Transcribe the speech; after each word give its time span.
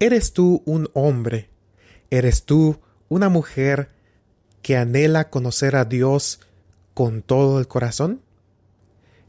¿Eres 0.00 0.32
tú 0.32 0.62
un 0.66 0.88
hombre? 0.92 1.50
¿Eres 2.10 2.44
tú 2.44 2.80
una 3.08 3.28
mujer 3.28 3.90
que 4.60 4.76
anhela 4.76 5.30
conocer 5.30 5.76
a 5.76 5.84
Dios 5.84 6.40
con 6.94 7.22
todo 7.22 7.60
el 7.60 7.68
corazón? 7.68 8.20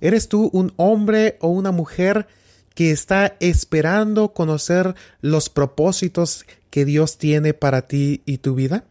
¿Eres 0.02 0.28
tú 0.28 0.50
un 0.54 0.74
hombre 0.78 1.38
o 1.40 1.50
una 1.50 1.72
mujer 1.72 2.28
que 2.74 2.92
está 2.92 3.36
esperando 3.40 4.34
conocer 4.34 4.96
los 5.22 5.50
propósitos 5.50 6.46
que 6.72 6.84
Dios 6.84 7.18
tiene 7.18 7.54
para 7.54 7.88
ti 7.88 8.24
y 8.26 8.40
tu 8.40 8.56
vida? 8.56 8.86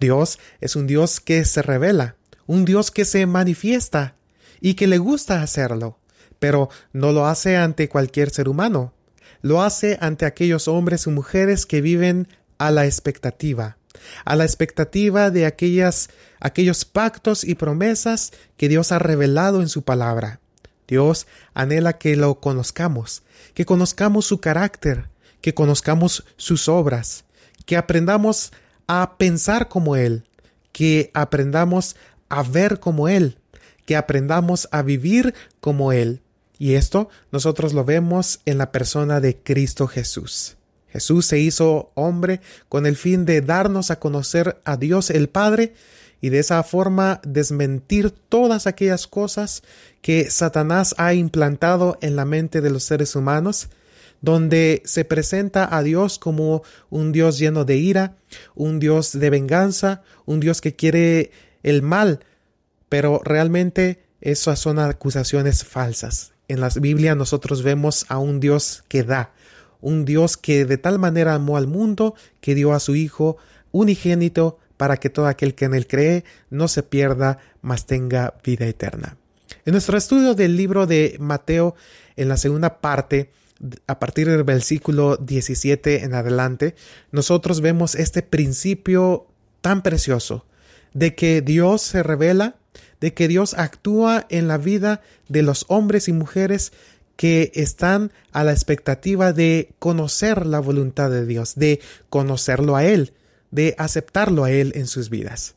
Dios 0.00 0.38
es 0.60 0.76
un 0.76 0.86
Dios 0.86 1.20
que 1.20 1.44
se 1.44 1.62
revela, 1.62 2.16
un 2.46 2.64
Dios 2.64 2.90
que 2.90 3.04
se 3.04 3.26
manifiesta 3.26 4.16
y 4.60 4.74
que 4.74 4.86
le 4.86 4.98
gusta 4.98 5.42
hacerlo, 5.42 5.98
pero 6.38 6.70
no 6.92 7.12
lo 7.12 7.26
hace 7.26 7.56
ante 7.56 7.88
cualquier 7.88 8.30
ser 8.30 8.48
humano, 8.48 8.94
lo 9.42 9.62
hace 9.62 9.98
ante 10.00 10.24
aquellos 10.24 10.68
hombres 10.68 11.06
y 11.06 11.10
mujeres 11.10 11.66
que 11.66 11.80
viven 11.80 12.28
a 12.58 12.70
la 12.70 12.86
expectativa, 12.86 13.76
a 14.24 14.36
la 14.36 14.44
expectativa 14.44 15.30
de 15.30 15.46
aquellas, 15.46 16.08
aquellos 16.40 16.84
pactos 16.84 17.44
y 17.44 17.56
promesas 17.56 18.32
que 18.56 18.68
Dios 18.68 18.92
ha 18.92 18.98
revelado 18.98 19.60
en 19.60 19.68
su 19.68 19.82
palabra. 19.82 20.40
Dios 20.88 21.26
anhela 21.54 21.98
que 21.98 22.16
lo 22.16 22.40
conozcamos, 22.40 23.22
que 23.54 23.64
conozcamos 23.64 24.26
su 24.26 24.40
carácter, 24.40 25.08
que 25.40 25.54
conozcamos 25.54 26.24
sus 26.36 26.68
obras, 26.68 27.24
que 27.66 27.76
aprendamos 27.76 28.52
a 28.86 29.16
pensar 29.16 29.68
como 29.68 29.96
Él, 29.96 30.24
que 30.72 31.10
aprendamos 31.14 31.96
a 32.28 32.42
ver 32.42 32.80
como 32.80 33.08
Él, 33.08 33.38
que 33.86 33.96
aprendamos 33.96 34.68
a 34.70 34.82
vivir 34.82 35.34
como 35.60 35.92
Él. 35.92 36.21
Y 36.62 36.76
esto 36.76 37.08
nosotros 37.32 37.72
lo 37.72 37.84
vemos 37.84 38.38
en 38.44 38.56
la 38.56 38.70
persona 38.70 39.18
de 39.20 39.36
Cristo 39.36 39.88
Jesús. 39.88 40.58
Jesús 40.86 41.26
se 41.26 41.40
hizo 41.40 41.90
hombre 41.94 42.40
con 42.68 42.86
el 42.86 42.94
fin 42.94 43.24
de 43.24 43.40
darnos 43.40 43.90
a 43.90 43.98
conocer 43.98 44.60
a 44.64 44.76
Dios 44.76 45.10
el 45.10 45.28
Padre 45.28 45.74
y 46.20 46.28
de 46.28 46.38
esa 46.38 46.62
forma 46.62 47.20
desmentir 47.24 48.12
todas 48.12 48.68
aquellas 48.68 49.08
cosas 49.08 49.64
que 50.02 50.30
Satanás 50.30 50.94
ha 50.98 51.14
implantado 51.14 51.98
en 52.00 52.14
la 52.14 52.24
mente 52.24 52.60
de 52.60 52.70
los 52.70 52.84
seres 52.84 53.16
humanos, 53.16 53.68
donde 54.20 54.82
se 54.84 55.04
presenta 55.04 55.76
a 55.76 55.82
Dios 55.82 56.20
como 56.20 56.62
un 56.90 57.10
Dios 57.10 57.40
lleno 57.40 57.64
de 57.64 57.78
ira, 57.78 58.14
un 58.54 58.78
Dios 58.78 59.18
de 59.18 59.30
venganza, 59.30 60.04
un 60.26 60.38
Dios 60.38 60.60
que 60.60 60.76
quiere 60.76 61.32
el 61.64 61.82
mal, 61.82 62.20
pero 62.88 63.20
realmente 63.24 64.04
esas 64.20 64.60
son 64.60 64.78
acusaciones 64.78 65.64
falsas. 65.64 66.31
En 66.52 66.60
la 66.60 66.68
Biblia 66.68 67.14
nosotros 67.14 67.62
vemos 67.62 68.04
a 68.10 68.18
un 68.18 68.38
Dios 68.38 68.84
que 68.88 69.04
da, 69.04 69.32
un 69.80 70.04
Dios 70.04 70.36
que 70.36 70.66
de 70.66 70.76
tal 70.76 70.98
manera 70.98 71.34
amó 71.34 71.56
al 71.56 71.66
mundo 71.66 72.14
que 72.42 72.54
dio 72.54 72.74
a 72.74 72.78
su 72.78 72.94
Hijo 72.94 73.38
unigénito 73.70 74.58
para 74.76 74.98
que 74.98 75.08
todo 75.08 75.28
aquel 75.28 75.54
que 75.54 75.64
en 75.64 75.72
él 75.72 75.86
cree 75.86 76.24
no 76.50 76.68
se 76.68 76.82
pierda, 76.82 77.38
mas 77.62 77.86
tenga 77.86 78.34
vida 78.44 78.66
eterna. 78.66 79.16
En 79.64 79.72
nuestro 79.72 79.96
estudio 79.96 80.34
del 80.34 80.58
libro 80.58 80.86
de 80.86 81.16
Mateo, 81.18 81.74
en 82.16 82.28
la 82.28 82.36
segunda 82.36 82.82
parte, 82.82 83.30
a 83.86 83.98
partir 83.98 84.28
del 84.28 84.44
versículo 84.44 85.16
17 85.16 86.04
en 86.04 86.12
adelante, 86.12 86.74
nosotros 87.12 87.62
vemos 87.62 87.94
este 87.94 88.20
principio 88.20 89.26
tan 89.62 89.82
precioso 89.82 90.44
de 90.92 91.14
que 91.14 91.40
Dios 91.40 91.80
se 91.80 92.02
revela, 92.02 92.56
de 93.02 93.12
que 93.12 93.26
Dios 93.26 93.54
actúa 93.54 94.26
en 94.30 94.46
la 94.46 94.58
vida 94.58 95.02
de 95.28 95.42
los 95.42 95.66
hombres 95.66 96.06
y 96.06 96.12
mujeres 96.12 96.72
que 97.16 97.50
están 97.56 98.12
a 98.30 98.44
la 98.44 98.52
expectativa 98.52 99.32
de 99.32 99.72
conocer 99.80 100.46
la 100.46 100.60
voluntad 100.60 101.10
de 101.10 101.26
Dios, 101.26 101.56
de 101.56 101.80
conocerlo 102.10 102.76
a 102.76 102.84
Él, 102.84 103.12
de 103.50 103.74
aceptarlo 103.76 104.44
a 104.44 104.52
Él 104.52 104.72
en 104.76 104.86
sus 104.86 105.10
vidas. 105.10 105.56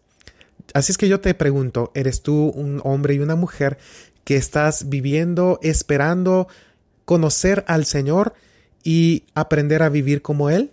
Así 0.74 0.92
es 0.92 0.98
que 0.98 1.08
yo 1.08 1.22
te 1.22 1.36
pregunto, 1.36 1.92
¿eres 1.94 2.24
tú 2.24 2.50
un 2.50 2.82
hombre 2.84 3.14
y 3.14 3.20
una 3.20 3.36
mujer 3.36 3.78
que 4.24 4.38
estás 4.38 4.90
viviendo 4.90 5.60
esperando 5.62 6.48
conocer 7.06 7.64
al 7.68 7.86
Señor 7.86 8.34
y 8.84 9.26
aprender 9.36 9.84
a 9.84 9.90
vivir 9.90 10.24
como 10.24 10.50
Él? 10.50 10.72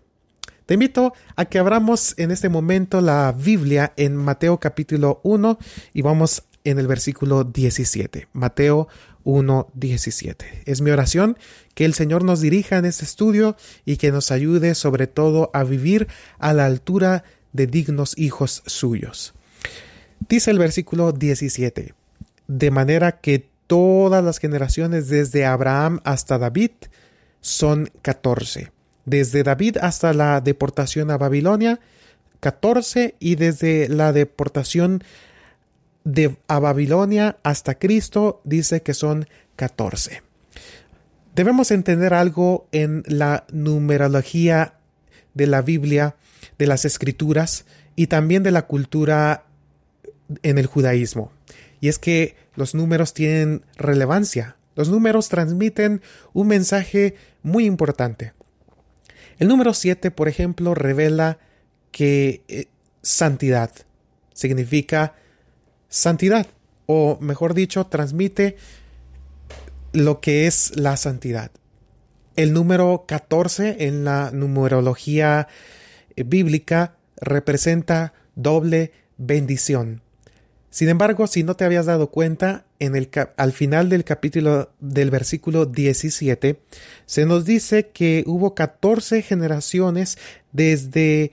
Te 0.64 0.74
invito 0.74 1.12
a 1.36 1.44
que 1.44 1.58
abramos 1.58 2.14
en 2.16 2.30
este 2.30 2.48
momento 2.48 3.02
la 3.02 3.34
Biblia 3.36 3.92
en 3.98 4.16
Mateo 4.16 4.58
capítulo 4.58 5.20
1 5.22 5.58
y 5.92 6.00
vamos 6.00 6.44
en 6.64 6.78
el 6.78 6.86
versículo 6.86 7.44
17. 7.44 8.28
Mateo 8.32 8.88
1.17. 9.24 10.44
Es 10.66 10.80
mi 10.80 10.90
oración 10.90 11.36
que 11.74 11.84
el 11.84 11.94
Señor 11.94 12.24
nos 12.24 12.40
dirija 12.40 12.78
en 12.78 12.84
este 12.84 13.04
estudio 13.04 13.56
y 13.84 13.96
que 13.96 14.12
nos 14.12 14.30
ayude 14.30 14.74
sobre 14.74 15.06
todo 15.06 15.50
a 15.54 15.64
vivir 15.64 16.08
a 16.38 16.52
la 16.52 16.66
altura 16.66 17.24
de 17.52 17.66
dignos 17.66 18.16
hijos 18.18 18.62
suyos. 18.66 19.34
Dice 20.28 20.50
el 20.50 20.58
versículo 20.58 21.12
17, 21.12 21.94
de 22.46 22.70
manera 22.70 23.20
que 23.20 23.48
todas 23.66 24.22
las 24.22 24.38
generaciones 24.38 25.08
desde 25.08 25.46
Abraham 25.46 26.00
hasta 26.04 26.38
David 26.38 26.72
son 27.40 27.90
14. 28.02 28.70
Desde 29.04 29.42
David 29.42 29.78
hasta 29.78 30.12
la 30.12 30.40
deportación 30.40 31.10
a 31.10 31.18
Babilonia, 31.18 31.80
14 32.40 33.16
y 33.18 33.34
desde 33.36 33.88
la 33.88 34.12
deportación 34.12 35.02
de 36.04 36.36
a 36.48 36.58
Babilonia 36.58 37.38
hasta 37.42 37.78
Cristo 37.78 38.40
dice 38.44 38.82
que 38.82 38.94
son 38.94 39.26
14. 39.56 40.22
Debemos 41.34 41.70
entender 41.70 42.12
algo 42.14 42.68
en 42.72 43.04
la 43.06 43.46
numerología 43.52 44.74
de 45.34 45.46
la 45.46 45.62
Biblia, 45.62 46.16
de 46.58 46.66
las 46.66 46.84
escrituras 46.84 47.64
y 47.96 48.08
también 48.08 48.42
de 48.42 48.50
la 48.50 48.66
cultura 48.66 49.44
en 50.42 50.58
el 50.58 50.66
judaísmo. 50.66 51.32
Y 51.80 51.88
es 51.88 51.98
que 51.98 52.36
los 52.54 52.74
números 52.74 53.14
tienen 53.14 53.64
relevancia. 53.76 54.56
Los 54.74 54.88
números 54.88 55.28
transmiten 55.28 56.02
un 56.32 56.48
mensaje 56.48 57.14
muy 57.42 57.64
importante. 57.64 58.32
El 59.38 59.48
número 59.48 59.74
7, 59.74 60.10
por 60.10 60.28
ejemplo, 60.28 60.74
revela 60.74 61.38
que 61.90 62.42
eh, 62.48 62.66
santidad 63.02 63.70
significa 64.34 65.14
santidad, 65.92 66.46
o 66.86 67.18
mejor 67.20 67.52
dicho, 67.52 67.86
transmite 67.86 68.56
lo 69.92 70.20
que 70.20 70.46
es 70.46 70.74
la 70.74 70.96
santidad. 70.96 71.50
El 72.34 72.54
número 72.54 73.04
14 73.06 73.86
en 73.86 74.04
la 74.04 74.30
numerología 74.32 75.48
eh, 76.16 76.22
bíblica 76.24 76.96
representa 77.20 78.14
doble 78.34 78.92
bendición. 79.18 80.00
Sin 80.70 80.88
embargo, 80.88 81.26
si 81.26 81.42
no 81.42 81.54
te 81.56 81.66
habías 81.66 81.84
dado 81.84 82.10
cuenta, 82.10 82.64
en 82.78 82.96
el, 82.96 83.10
al 83.36 83.52
final 83.52 83.90
del 83.90 84.04
capítulo 84.04 84.72
del 84.80 85.10
versículo 85.10 85.66
17, 85.66 86.58
se 87.04 87.26
nos 87.26 87.44
dice 87.44 87.90
que 87.90 88.24
hubo 88.26 88.54
14 88.54 89.20
generaciones 89.20 90.16
desde 90.52 91.32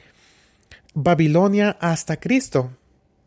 Babilonia 0.94 1.78
hasta 1.80 2.18
Cristo. 2.18 2.72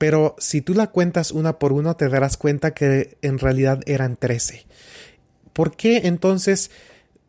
Pero 0.03 0.35
si 0.37 0.63
tú 0.63 0.75
la 0.75 0.89
cuentas 0.89 1.31
una 1.31 1.61
por 1.61 1.73
una, 1.73 1.95
te 1.95 2.09
darás 2.09 2.37
cuenta 2.37 2.75
que 2.75 3.17
en 3.23 3.39
realidad 3.39 3.83
eran 3.87 4.17
13. 4.17 4.67
¿Por 5.53 5.77
qué 5.77 6.09
entonces 6.09 6.73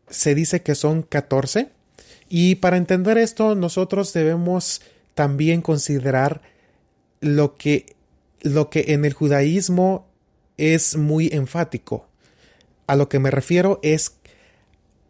se 0.08 0.34
dice 0.34 0.62
que 0.62 0.74
son 0.74 1.04
14? 1.04 1.68
Y 2.28 2.56
para 2.56 2.76
entender 2.76 3.16
esto, 3.16 3.54
nosotros 3.54 4.12
debemos 4.12 4.82
también 5.14 5.62
considerar 5.62 6.42
lo 7.20 7.54
que, 7.54 7.94
lo 8.40 8.70
que 8.70 8.86
en 8.88 9.04
el 9.04 9.12
judaísmo 9.12 10.08
es 10.56 10.96
muy 10.96 11.28
enfático. 11.32 12.08
A 12.88 12.96
lo 12.96 13.08
que 13.08 13.20
me 13.20 13.30
refiero 13.30 13.78
es 13.84 14.16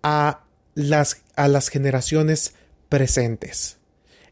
a 0.02 0.44
las, 0.74 1.22
a 1.34 1.48
las 1.48 1.70
generaciones 1.70 2.52
presentes. 2.90 3.78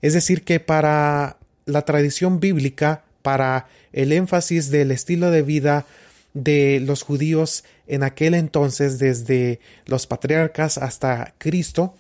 Es 0.03 0.13
decir, 0.13 0.45
que 0.45 0.61
para 0.61 1.39
la 1.65 1.87
tradición 1.87 2.39
bíblica, 2.39 3.05
para 3.23 3.67
el 3.93 4.13
énfasis 4.13 4.71
del 4.71 4.91
estilo 4.91 5.31
de 5.31 5.43
vida 5.43 5.87
de 6.35 6.81
los 6.85 7.03
judíos 7.03 7.65
en 7.87 8.03
aquel 8.03 8.35
entonces, 8.35 8.99
desde 8.99 9.61
los 9.87 10.07
patriarcas 10.07 10.79
hasta 10.79 11.35
Cristo, 11.39 11.95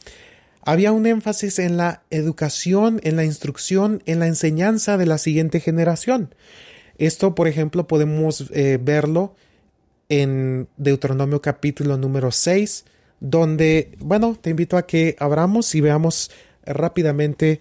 había 0.64 0.92
un 0.92 1.06
énfasis 1.06 1.58
en 1.58 1.76
la 1.76 2.02
educación, 2.10 3.00
en 3.02 3.16
la 3.16 3.24
instrucción, 3.24 4.02
en 4.06 4.20
la 4.20 4.26
enseñanza 4.26 4.96
de 4.96 5.06
la 5.06 5.19
siguiente 5.19 5.60
generación. 5.60 6.34
Esto, 6.98 7.34
por 7.34 7.48
ejemplo, 7.48 7.86
podemos 7.88 8.50
eh, 8.52 8.78
verlo 8.80 9.34
en 10.08 10.68
Deuteronomio 10.76 11.42
capítulo 11.42 11.96
número 11.96 12.30
6, 12.30 12.84
donde, 13.20 13.92
bueno, 13.98 14.36
te 14.40 14.50
invito 14.50 14.76
a 14.76 14.86
que 14.86 15.16
abramos 15.18 15.75
y 15.75 15.80
veamos 15.80 16.30
rápidamente 16.64 17.60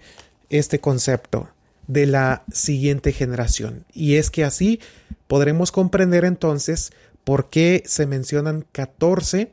este 0.49 0.79
concepto 0.79 1.49
de 1.91 2.05
la 2.05 2.43
siguiente 2.51 3.11
generación. 3.11 3.85
Y 3.93 4.15
es 4.15 4.31
que 4.31 4.45
así 4.45 4.79
podremos 5.27 5.71
comprender 5.71 6.23
entonces 6.23 6.91
por 7.25 7.49
qué 7.49 7.83
se 7.85 8.05
mencionan 8.05 8.65
14 8.71 9.51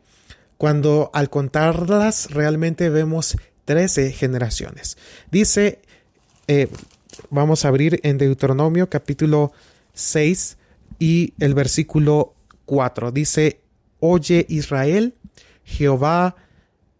cuando 0.56 1.10
al 1.14 1.30
contarlas 1.30 2.30
realmente 2.30 2.90
vemos 2.90 3.36
trece 3.64 4.12
generaciones. 4.12 4.96
Dice, 5.32 5.80
eh, 6.46 6.68
vamos 7.28 7.64
a 7.64 7.68
abrir 7.68 8.00
en 8.04 8.18
Deuteronomio 8.18 8.88
capítulo 8.88 9.52
6 9.94 10.58
y 11.00 11.34
el 11.40 11.54
versículo 11.54 12.34
4. 12.66 13.10
Dice, 13.10 13.60
Oye 13.98 14.46
Israel, 14.48 15.14
Jehová 15.64 16.36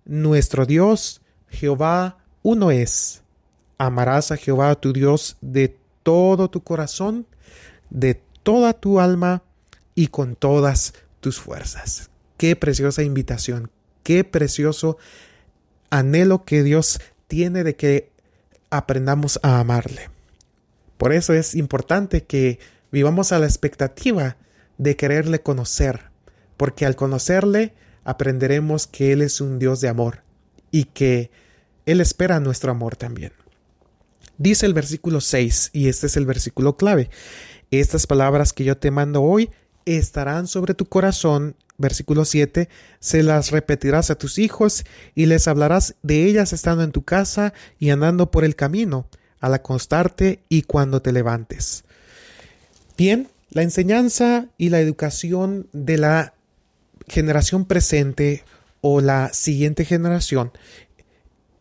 nuestro 0.04 0.66
Dios, 0.66 1.20
Jehová 1.48 2.18
uno 2.42 2.72
es. 2.72 3.22
Amarás 3.78 4.32
a 4.32 4.36
Jehová 4.36 4.74
tu 4.74 4.92
Dios 4.92 5.36
de 5.40 5.76
todo 6.02 6.50
tu 6.50 6.62
corazón, 6.62 7.26
de 7.90 8.20
toda 8.42 8.72
tu 8.72 9.00
alma 9.00 9.42
y 9.94 10.08
con 10.08 10.36
todas 10.36 10.94
tus 11.20 11.38
fuerzas. 11.38 12.10
Qué 12.36 12.56
preciosa 12.56 13.02
invitación, 13.02 13.70
qué 14.02 14.24
precioso 14.24 14.98
anhelo 15.90 16.44
que 16.44 16.62
Dios 16.62 17.00
tiene 17.26 17.64
de 17.64 17.76
que 17.76 18.10
aprendamos 18.70 19.38
a 19.42 19.60
amarle. 19.60 20.10
Por 20.96 21.12
eso 21.12 21.32
es 21.32 21.54
importante 21.54 22.24
que 22.24 22.58
vivamos 22.90 23.32
a 23.32 23.38
la 23.38 23.46
expectativa 23.46 24.36
de 24.78 24.96
quererle 24.96 25.40
conocer, 25.40 26.10
porque 26.56 26.86
al 26.86 26.96
conocerle 26.96 27.74
aprenderemos 28.04 28.86
que 28.86 29.12
Él 29.12 29.22
es 29.22 29.40
un 29.40 29.58
Dios 29.58 29.80
de 29.80 29.88
amor 29.88 30.22
y 30.70 30.84
que 30.84 31.30
Él 31.86 32.00
espera 32.00 32.40
nuestro 32.40 32.70
amor 32.70 32.96
también. 32.96 33.32
Dice 34.38 34.66
el 34.66 34.72
versículo 34.72 35.20
6, 35.20 35.70
y 35.72 35.88
este 35.88 36.06
es 36.06 36.16
el 36.16 36.24
versículo 36.24 36.76
clave, 36.76 37.10
estas 37.72 38.06
palabras 38.06 38.52
que 38.52 38.62
yo 38.62 38.78
te 38.78 38.92
mando 38.92 39.20
hoy 39.20 39.50
estarán 39.84 40.46
sobre 40.46 40.74
tu 40.74 40.86
corazón, 40.86 41.56
versículo 41.76 42.24
7, 42.24 42.68
se 43.00 43.22
las 43.24 43.50
repetirás 43.50 44.10
a 44.10 44.14
tus 44.14 44.38
hijos 44.38 44.84
y 45.16 45.26
les 45.26 45.48
hablarás 45.48 45.96
de 46.02 46.24
ellas 46.24 46.52
estando 46.52 46.84
en 46.84 46.92
tu 46.92 47.02
casa 47.02 47.52
y 47.80 47.90
andando 47.90 48.30
por 48.30 48.44
el 48.44 48.54
camino, 48.54 49.08
al 49.40 49.54
acostarte 49.54 50.40
y 50.48 50.62
cuando 50.62 51.02
te 51.02 51.12
levantes. 51.12 51.84
Bien, 52.96 53.28
la 53.50 53.62
enseñanza 53.62 54.46
y 54.56 54.68
la 54.68 54.80
educación 54.80 55.68
de 55.72 55.98
la 55.98 56.34
generación 57.08 57.64
presente 57.64 58.44
o 58.82 59.00
la 59.00 59.32
siguiente 59.32 59.84
generación 59.84 60.52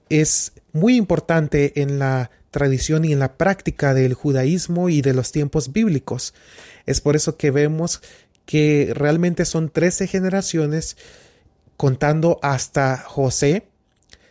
es 0.09 0.53
muy 0.73 0.95
importante 0.95 1.81
en 1.81 1.97
la 1.99 2.29
tradición 2.57 3.05
y 3.05 3.13
en 3.13 3.19
la 3.19 3.37
práctica 3.37 3.93
del 3.93 4.15
judaísmo 4.15 4.89
y 4.89 5.03
de 5.03 5.13
los 5.13 5.31
tiempos 5.31 5.71
bíblicos. 5.73 6.33
Es 6.87 7.01
por 7.01 7.15
eso 7.15 7.37
que 7.37 7.51
vemos 7.51 8.01
que 8.47 8.93
realmente 8.95 9.45
son 9.45 9.69
13 9.69 10.07
generaciones 10.07 10.97
contando 11.75 12.39
hasta 12.41 12.97
José. 12.97 13.67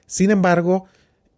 Sin 0.07 0.33
embargo, 0.33 0.87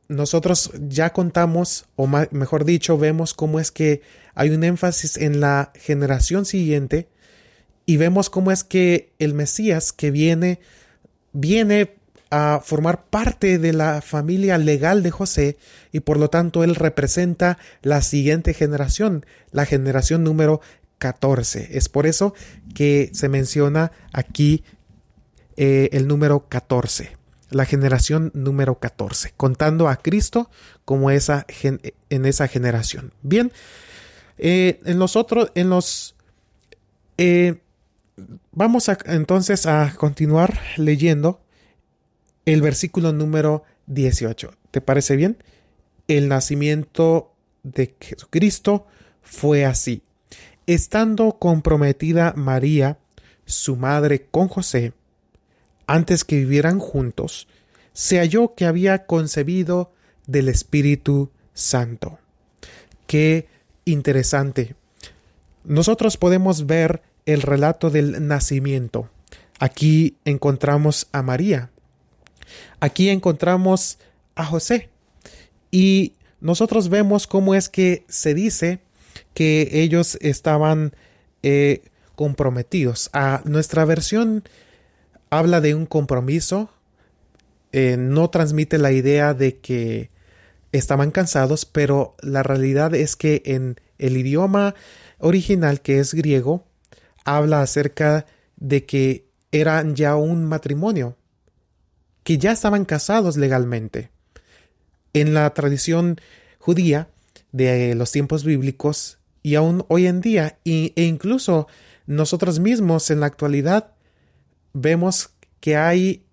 nosotros 0.08 0.70
ya 0.88 1.12
contamos, 1.12 1.85
o 1.94 2.06
mejor 2.06 2.64
dicho, 2.64 2.96
vemos 2.96 3.34
cómo 3.34 3.61
es 3.61 3.70
que 3.70 4.00
hay 4.34 4.49
un 4.49 4.64
énfasis 4.64 5.19
en 5.19 5.41
la 5.41 5.73
generación 5.75 6.46
siguiente 6.46 7.08
y 7.84 7.99
vemos 7.99 8.31
cómo 8.31 8.50
es 8.50 8.64
que 8.64 9.12
el 9.19 9.34
Mesías 9.34 9.93
que 9.93 10.11
viene, 10.11 10.61
viene 11.32 11.97
a 12.30 12.60
formar 12.62 13.04
parte 13.04 13.58
de 13.58 13.72
la 13.72 14.02
familia 14.02 14.58
legal 14.58 15.02
de 15.02 15.10
José 15.10 15.56
y 15.92 16.00
por 16.00 16.19
lo 16.19 16.28
tanto 16.28 16.64
él 16.64 16.75
representa 16.75 17.58
la 17.82 18.02
siguiente 18.02 18.54
generación, 18.54 19.25
la 19.50 19.64
generación 19.64 20.25
número 20.25 20.60
14. 20.98 21.76
Es 21.76 21.88
por 21.88 22.06
eso 22.06 22.34
que 22.75 23.10
se 23.12 23.28
menciona 23.28 23.92
aquí 24.12 24.64
eh, 25.56 25.88
el 25.92 26.06
número 26.06 26.48
14, 26.48 27.16
la 27.50 27.64
generación 27.64 28.31
número 28.34 28.78
14, 28.78 29.32
contando 29.36 29.88
a 29.88 29.96
Cristo 29.96 30.50
como 30.84 31.10
esa 31.10 31.46
en 32.10 32.24
esa 32.26 32.48
generación. 32.48 33.12
Bien, 33.22 33.52
eh, 34.38 34.81
en 34.84 34.98
los 34.98 35.16
otros, 35.16 35.50
en 35.54 35.69
los... 35.70 36.14
Eh, 37.19 37.60
vamos 38.52 38.88
a, 38.88 38.98
entonces 39.06 39.66
a 39.66 39.92
continuar 39.96 40.60
leyendo 40.76 41.40
el 42.52 42.62
versículo 42.62 43.12
número 43.12 43.64
18. 43.88 44.50
¿Te 44.70 44.80
parece 44.80 45.16
bien? 45.16 45.36
El 46.06 46.28
nacimiento 46.28 47.34
de 47.62 47.94
Jesucristo 48.00 48.86
fue 49.20 49.66
así. 49.66 50.02
Estando 50.66 51.38
comprometida 51.38 52.32
María, 52.36 52.98
su 53.44 53.76
madre, 53.76 54.26
con 54.30 54.48
José, 54.48 54.94
antes 55.86 56.24
que 56.24 56.36
vivieran 56.36 56.78
juntos, 56.78 57.48
se 57.92 58.18
halló 58.18 58.54
que 58.54 58.64
había 58.64 59.04
concebido 59.04 59.92
del 60.26 60.48
Espíritu 60.48 61.30
Santo. 61.52 62.18
Qué 63.06 63.46
interesante. 63.84 64.74
Nosotros 65.64 66.16
podemos 66.16 66.66
ver 66.66 67.02
el 67.26 67.42
relato 67.42 67.90
del 67.90 68.26
nacimiento. 68.26 69.10
Aquí 69.58 70.16
encontramos 70.24 71.08
a 71.12 71.22
María, 71.22 71.70
Aquí 72.80 73.08
encontramos 73.08 73.98
a 74.34 74.44
José 74.44 74.88
y 75.70 76.14
nosotros 76.40 76.88
vemos 76.88 77.26
cómo 77.26 77.54
es 77.54 77.68
que 77.68 78.04
se 78.08 78.34
dice 78.34 78.80
que 79.34 79.68
ellos 79.72 80.16
estaban 80.20 80.94
eh, 81.42 81.82
comprometidos. 82.14 83.10
A 83.12 83.42
nuestra 83.44 83.84
versión 83.84 84.44
habla 85.30 85.60
de 85.60 85.74
un 85.74 85.86
compromiso, 85.86 86.70
eh, 87.72 87.96
no 87.98 88.30
transmite 88.30 88.78
la 88.78 88.92
idea 88.92 89.34
de 89.34 89.58
que 89.58 90.10
estaban 90.72 91.10
cansados, 91.10 91.64
pero 91.64 92.16
la 92.22 92.42
realidad 92.42 92.94
es 92.94 93.16
que 93.16 93.42
en 93.44 93.76
el 93.98 94.16
idioma 94.16 94.74
original, 95.18 95.80
que 95.80 95.98
es 95.98 96.14
griego, 96.14 96.64
habla 97.24 97.60
acerca 97.60 98.26
de 98.56 98.86
que 98.86 99.26
eran 99.52 99.96
ya 99.96 100.16
un 100.16 100.44
matrimonio 100.44 101.18
que 102.28 102.36
ya 102.36 102.52
estaban 102.52 102.84
casados 102.84 103.38
legalmente. 103.38 104.10
En 105.14 105.32
la 105.32 105.48
tradición 105.54 106.20
judía 106.58 107.08
de 107.52 107.94
los 107.94 108.12
tiempos 108.12 108.44
bíblicos 108.44 109.16
y 109.42 109.54
aún 109.54 109.86
hoy 109.88 110.06
en 110.06 110.20
día 110.20 110.58
e 110.66 110.92
incluso 110.94 111.69
nosotros 112.04 112.58
mismos 112.58 113.10
en 113.10 113.20
la 113.20 113.26
actualidad 113.26 113.92
vemos 114.75 115.30
que 115.60 115.78
hay 115.78 116.26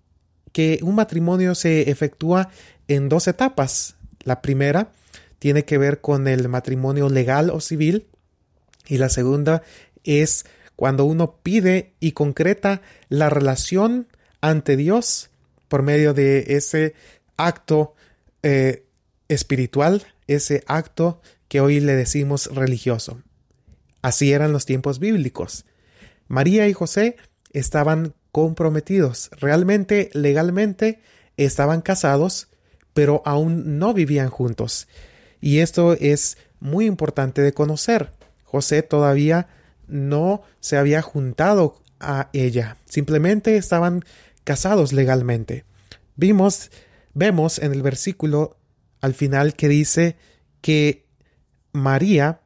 que 0.52 0.80
un 0.82 0.96
matrimonio 0.96 1.54
se 1.54 1.90
efectúa 1.90 2.50
en 2.88 3.08
dos 3.08 3.26
etapas. 3.26 3.96
La 4.22 4.42
primera 4.42 4.92
tiene 5.38 5.64
que 5.64 5.78
ver 5.78 6.02
con 6.02 6.28
el 6.28 6.50
matrimonio 6.50 7.08
legal 7.08 7.48
o 7.48 7.58
civil 7.62 8.06
y 8.86 8.98
la 8.98 9.08
segunda 9.08 9.62
es 10.04 10.44
cuando 10.76 11.06
uno 11.06 11.36
pide 11.42 11.94
y 12.00 12.12
concreta 12.12 12.82
la 13.08 13.30
relación 13.30 14.08
ante 14.42 14.76
Dios 14.76 15.30
por 15.68 15.82
medio 15.82 16.14
de 16.14 16.56
ese 16.56 16.94
acto 17.36 17.94
eh, 18.42 18.84
espiritual, 19.28 20.06
ese 20.26 20.62
acto 20.66 21.20
que 21.48 21.60
hoy 21.60 21.80
le 21.80 21.94
decimos 21.94 22.46
religioso. 22.54 23.22
Así 24.02 24.32
eran 24.32 24.52
los 24.52 24.66
tiempos 24.66 24.98
bíblicos. 24.98 25.64
María 26.28 26.68
y 26.68 26.72
José 26.72 27.16
estaban 27.52 28.14
comprometidos, 28.32 29.30
realmente, 29.38 30.10
legalmente, 30.12 31.00
estaban 31.36 31.80
casados, 31.80 32.48
pero 32.94 33.22
aún 33.24 33.78
no 33.78 33.94
vivían 33.94 34.30
juntos. 34.30 34.88
Y 35.40 35.60
esto 35.60 35.94
es 35.94 36.38
muy 36.60 36.86
importante 36.86 37.42
de 37.42 37.52
conocer. 37.52 38.10
José 38.44 38.82
todavía 38.82 39.48
no 39.86 40.42
se 40.60 40.76
había 40.76 41.02
juntado 41.02 41.80
a 42.00 42.28
ella, 42.32 42.76
simplemente 42.84 43.56
estaban 43.56 44.04
casados 44.46 44.92
legalmente. 44.92 45.64
Vimos, 46.14 46.70
vemos 47.14 47.58
en 47.58 47.72
el 47.72 47.82
versículo 47.82 48.56
al 49.00 49.12
final 49.12 49.54
que 49.54 49.68
dice 49.68 50.16
que 50.60 51.04
María 51.72 52.40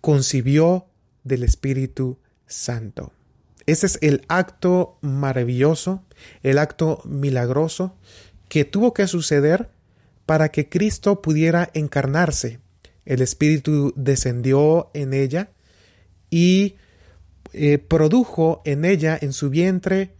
concibió 0.00 0.86
del 1.24 1.42
Espíritu 1.42 2.20
Santo. 2.46 3.12
Ese 3.66 3.86
es 3.86 3.98
el 4.02 4.24
acto 4.28 4.98
maravilloso, 5.00 6.04
el 6.44 6.58
acto 6.58 7.02
milagroso 7.04 7.96
que 8.48 8.64
tuvo 8.64 8.94
que 8.94 9.08
suceder 9.08 9.68
para 10.26 10.50
que 10.50 10.68
Cristo 10.68 11.22
pudiera 11.22 11.70
encarnarse. 11.74 12.60
El 13.04 13.20
Espíritu 13.20 13.92
descendió 13.96 14.90
en 14.94 15.12
ella 15.12 15.50
y 16.30 16.76
eh, 17.52 17.78
produjo 17.78 18.62
en 18.64 18.84
ella, 18.84 19.18
en 19.20 19.32
su 19.32 19.50
vientre, 19.50 20.14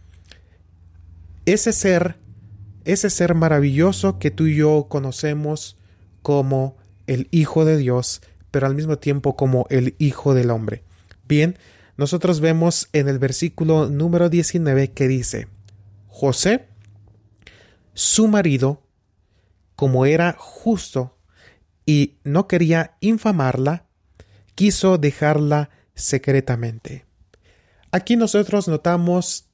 ese 1.45 1.73
ser, 1.73 2.17
ese 2.85 3.09
ser 3.09 3.35
maravilloso 3.35 4.19
que 4.19 4.31
tú 4.31 4.47
y 4.47 4.55
yo 4.55 4.87
conocemos 4.89 5.77
como 6.21 6.77
el 7.07 7.27
Hijo 7.31 7.65
de 7.65 7.77
Dios, 7.77 8.21
pero 8.51 8.67
al 8.67 8.75
mismo 8.75 8.97
tiempo 8.97 9.35
como 9.35 9.65
el 9.69 9.95
Hijo 9.97 10.33
del 10.33 10.49
Hombre. 10.51 10.83
Bien, 11.27 11.57
nosotros 11.97 12.39
vemos 12.39 12.89
en 12.93 13.07
el 13.07 13.19
versículo 13.19 13.89
número 13.89 14.29
19 14.29 14.91
que 14.91 15.07
dice, 15.07 15.47
José, 16.07 16.67
su 17.93 18.27
marido, 18.27 18.81
como 19.75 20.05
era 20.05 20.35
justo 20.37 21.17
y 21.85 22.17
no 22.23 22.47
quería 22.47 22.97
infamarla, 23.01 23.85
quiso 24.55 24.97
dejarla 24.97 25.69
secretamente. 25.95 27.05
Aquí 27.91 28.15
nosotros 28.15 28.67
notamos 28.67 29.50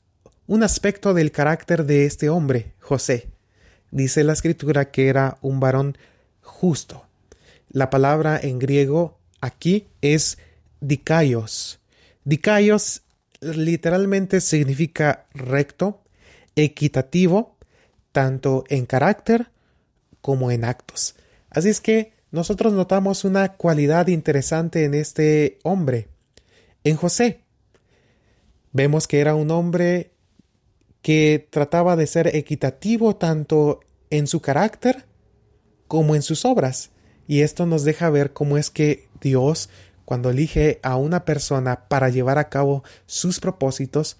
un 0.47 0.63
aspecto 0.63 1.13
del 1.13 1.31
carácter 1.31 1.85
de 1.85 2.05
este 2.05 2.29
hombre, 2.29 2.73
José. 2.79 3.29
Dice 3.91 4.23
la 4.23 4.33
escritura 4.33 4.91
que 4.91 5.09
era 5.09 5.37
un 5.41 5.59
varón 5.59 5.97
justo. 6.41 7.05
La 7.69 7.89
palabra 7.89 8.39
en 8.41 8.57
griego 8.57 9.17
aquí 9.41 9.87
es 10.01 10.37
dikaios. 10.79 11.79
Dikaios 12.23 13.01
literalmente 13.41 14.41
significa 14.41 15.25
recto, 15.33 16.01
equitativo, 16.55 17.57
tanto 18.11 18.63
en 18.69 18.85
carácter 18.85 19.49
como 20.21 20.49
en 20.49 20.63
actos. 20.63 21.15
Así 21.49 21.69
es 21.69 21.81
que 21.81 22.13
nosotros 22.31 22.73
notamos 22.73 23.25
una 23.25 23.53
cualidad 23.53 24.07
interesante 24.07 24.85
en 24.85 24.93
este 24.93 25.59
hombre, 25.63 26.07
en 26.83 26.95
José. 26.95 27.41
Vemos 28.71 29.07
que 29.07 29.19
era 29.19 29.35
un 29.35 29.51
hombre 29.51 30.11
que 31.07 31.47
trataba 31.49 31.95
de 31.95 32.05
ser 32.05 32.35
equitativo 32.35 33.15
tanto 33.15 33.79
en 34.09 34.27
su 34.27 34.41
carácter 34.41 35.05
como 35.87 36.15
en 36.15 36.21
sus 36.21 36.43
obras. 36.43 36.89
Y 37.29 37.43
esto 37.43 37.65
nos 37.65 37.85
deja 37.85 38.09
ver 38.09 38.33
cómo 38.33 38.57
es 38.57 38.69
que 38.69 39.07
Dios, 39.21 39.69
cuando 40.03 40.31
elige 40.31 40.81
a 40.83 40.97
una 40.97 41.23
persona 41.23 41.87
para 41.87 42.09
llevar 42.09 42.39
a 42.39 42.49
cabo 42.49 42.83
sus 43.05 43.39
propósitos, 43.39 44.17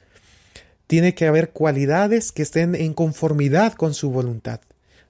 tiene 0.88 1.14
que 1.14 1.28
haber 1.28 1.50
cualidades 1.50 2.32
que 2.32 2.44
estén 2.44 2.74
en 2.74 2.94
conformidad 2.94 3.74
con 3.74 3.94
su 3.94 4.10
voluntad. 4.10 4.62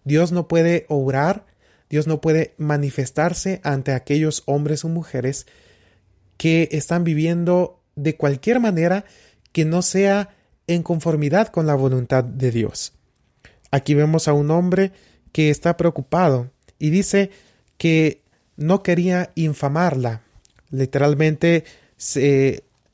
Dios 0.04 0.32
no 0.32 0.48
puede 0.48 0.88
obrar, 0.90 1.46
Dios 1.92 2.08
no 2.08 2.22
puede 2.22 2.56
manifestarse 2.58 3.62
ante 3.64 3.92
aquellos 3.92 4.42
hombres 4.48 4.84
o 4.84 4.90
mujeres 4.90 5.46
que 6.38 6.70
están 6.72 7.04
viviendo 7.04 7.84
de 7.96 8.16
cualquier 8.16 8.60
manera 8.60 9.06
que 9.52 9.64
no 9.64 9.84
sea 9.84 10.37
en 10.68 10.84
conformidad 10.84 11.48
con 11.48 11.66
la 11.66 11.76
voluntad 11.76 12.24
de 12.24 12.52
Dios. 12.52 12.94
Aquí 13.72 13.94
vemos 13.94 14.28
a 14.28 14.34
un 14.34 14.52
hombre 14.52 14.92
que 15.32 15.50
está 15.50 15.78
preocupado 15.78 16.52
y 16.78 16.90
dice 16.90 17.32
que 17.78 18.22
no 18.56 18.84
quería 18.84 19.32
infamarla. 19.36 20.22
Literalmente, 20.70 21.64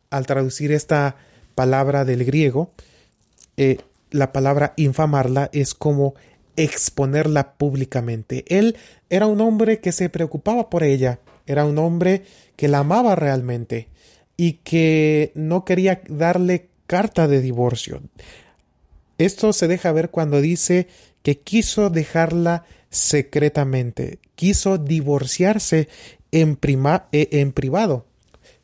al 0.09 0.25
traducir 0.25 0.71
esta 0.71 1.15
palabra 1.55 2.05
del 2.05 2.23
griego, 2.25 2.71
eh, 3.57 3.77
la 4.11 4.31
palabra 4.31 4.73
infamarla 4.77 5.49
es 5.53 5.73
como 5.73 6.15
exponerla 6.55 7.53
públicamente. 7.53 8.45
Él 8.47 8.77
era 9.09 9.25
un 9.25 9.41
hombre 9.41 9.79
que 9.79 9.91
se 9.91 10.09
preocupaba 10.09 10.69
por 10.69 10.83
ella, 10.83 11.19
era 11.47 11.65
un 11.65 11.77
hombre 11.79 12.23
que 12.55 12.67
la 12.67 12.79
amaba 12.79 13.15
realmente 13.15 13.87
y 14.37 14.53
que 14.63 15.31
no 15.35 15.65
quería 15.65 16.01
darle 16.07 16.69
carta 16.93 17.27
de 17.27 17.41
divorcio. 17.41 18.03
Esto 19.17 19.51
se 19.51 19.67
deja 19.67 19.91
ver 19.91 20.12
cuando 20.12 20.41
dice 20.41 20.85
que 21.23 21.39
quiso 21.39 21.89
dejarla 21.89 22.65
secretamente, 22.91 24.19
quiso 24.35 24.77
divorciarse 24.77 25.88
en, 26.31 26.59
eh, 27.12 27.29
en 27.31 27.51
privado, 27.51 28.05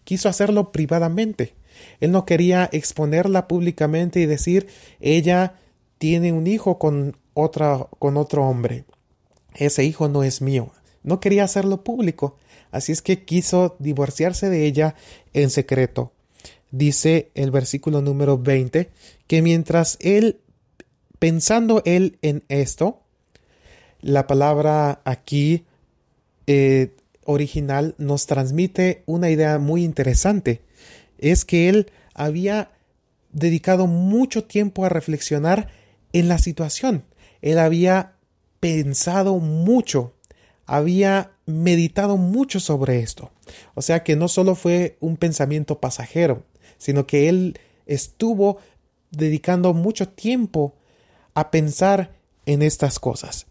quiso 0.03 0.29
hacerlo 0.29 0.71
privadamente. 0.71 1.55
Él 2.01 2.12
no 2.12 2.27
quería 2.27 2.69
exponerla 2.71 3.48
públicamente 3.48 4.19
y 4.19 4.27
decir 4.27 4.67
ella 5.00 5.55
tiene 5.98 6.31
un 6.31 6.45
hijo 6.45 6.77
con 6.77 7.17
otra 7.33 7.88
con 7.98 8.15
otro 8.15 8.45
hombre. 8.48 8.86
Ese 9.55 9.86
hijo 9.86 10.07
no 10.07 10.24
es 10.24 10.39
mío. 10.39 10.71
No 11.01 11.19
quería 11.19 11.45
hacerlo 11.45 11.83
público, 11.83 12.38
así 12.69 12.91
es 12.91 13.01
que 13.01 13.25
quiso 13.25 13.75
divorciarse 13.79 14.51
de 14.51 14.67
ella 14.67 14.93
en 15.33 15.50
secreto 15.50 16.13
dice 16.71 17.31
el 17.35 17.51
versículo 17.51 18.01
número 18.01 18.38
20, 18.38 18.89
que 19.27 19.41
mientras 19.41 19.97
él, 20.01 20.39
pensando 21.19 21.81
él 21.85 22.17
en 22.21 22.43
esto, 22.49 23.01
la 24.01 24.27
palabra 24.27 25.01
aquí 25.03 25.65
eh, 26.47 26.95
original 27.25 27.95
nos 27.97 28.25
transmite 28.25 29.03
una 29.05 29.29
idea 29.29 29.59
muy 29.59 29.83
interesante. 29.83 30.61
Es 31.17 31.45
que 31.45 31.69
él 31.69 31.91
había 32.13 32.71
dedicado 33.31 33.88
mucho 33.88 34.45
tiempo 34.45 34.85
a 34.85 34.89
reflexionar 34.89 35.69
en 36.13 36.27
la 36.27 36.38
situación. 36.38 37.03
Él 37.41 37.59
había 37.59 38.13
pensado 38.59 39.38
mucho, 39.38 40.13
había 40.65 41.31
meditado 41.45 42.17
mucho 42.17 42.59
sobre 42.59 42.99
esto. 42.99 43.31
O 43.75 43.81
sea 43.81 44.03
que 44.03 44.15
no 44.15 44.27
solo 44.27 44.55
fue 44.55 44.97
un 44.99 45.17
pensamiento 45.17 45.79
pasajero, 45.79 46.43
sino 46.79 47.05
que 47.05 47.29
él 47.29 47.59
estuvo 47.86 48.57
dedicando 49.12 49.75
mucho 49.75 50.09
tiempo 50.09 50.74
a 51.36 51.51
pensar 51.51 52.15
en 52.48 52.63
estas 52.63 52.98
cosas. 52.98 53.45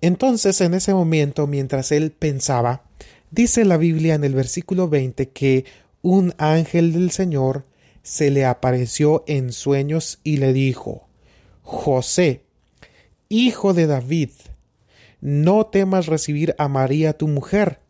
Entonces, 0.00 0.60
en 0.60 0.74
ese 0.74 0.92
momento, 0.94 1.46
mientras 1.46 1.92
él 1.92 2.10
pensaba, 2.10 2.82
dice 3.30 3.64
la 3.64 3.76
Biblia 3.76 4.14
en 4.14 4.24
el 4.24 4.34
versículo 4.34 4.88
20 4.88 5.28
que 5.28 5.64
un 6.02 6.34
ángel 6.38 6.92
del 6.92 7.10
Señor 7.10 7.66
se 8.02 8.30
le 8.30 8.46
apareció 8.46 9.22
en 9.26 9.52
sueños 9.52 10.18
y 10.24 10.38
le 10.38 10.52
dijo, 10.52 11.06
José, 11.62 12.42
hijo 13.28 13.74
de 13.74 13.86
David, 13.86 14.30
no 15.20 15.66
temas 15.66 16.06
recibir 16.06 16.54
a 16.58 16.68
María 16.68 17.12
tu 17.12 17.28
mujer, 17.28 17.80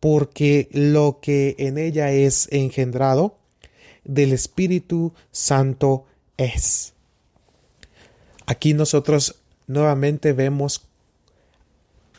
porque 0.00 0.68
lo 0.72 1.20
que 1.22 1.56
en 1.58 1.78
ella 1.78 2.12
es 2.12 2.46
engendrado 2.52 3.38
del 4.04 4.32
Espíritu 4.32 5.12
Santo 5.32 6.06
es. 6.36 6.92
Aquí 8.46 8.74
nosotros 8.74 9.36
nuevamente 9.66 10.32
vemos 10.32 10.86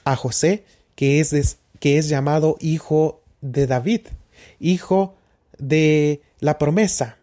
a 0.03 0.15
José, 0.15 0.65
que 0.95 1.19
es, 1.19 1.57
que 1.79 1.97
es 1.97 2.09
llamado 2.09 2.57
hijo 2.59 3.21
de 3.41 3.67
David, 3.67 4.01
hijo 4.59 5.15
de 5.57 6.21
la 6.39 6.57
promesa, 6.57 7.17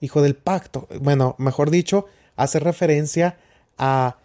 hijo 0.00 0.22
del 0.22 0.34
pacto. 0.34 0.88
Bueno, 1.00 1.34
mejor 1.38 1.70
dicho, 1.70 2.06
hace 2.36 2.60
referencia 2.60 3.38
a 3.78 4.18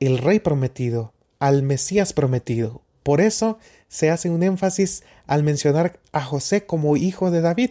el 0.00 0.18
rey 0.18 0.38
prometido, 0.38 1.12
al 1.38 1.62
Mesías 1.62 2.12
prometido. 2.12 2.82
Por 3.02 3.20
eso 3.20 3.58
se 3.88 4.10
hace 4.10 4.30
un 4.30 4.42
énfasis 4.42 5.02
al 5.26 5.42
mencionar 5.42 5.98
a 6.12 6.22
José 6.22 6.66
como 6.66 6.96
hijo 6.96 7.30
de 7.30 7.40
David 7.40 7.70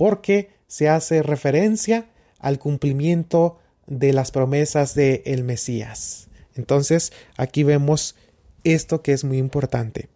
porque 0.00 0.48
se 0.66 0.88
hace 0.88 1.22
referencia 1.22 2.06
al 2.38 2.58
cumplimiento 2.58 3.58
de 3.86 4.14
las 4.14 4.30
promesas 4.30 4.94
de 4.94 5.22
el 5.26 5.44
Mesías. 5.44 6.28
Entonces, 6.54 7.12
aquí 7.36 7.64
vemos 7.64 8.14
esto 8.64 9.02
que 9.02 9.12
es 9.12 9.24
muy 9.24 9.36
importante. 9.36 10.08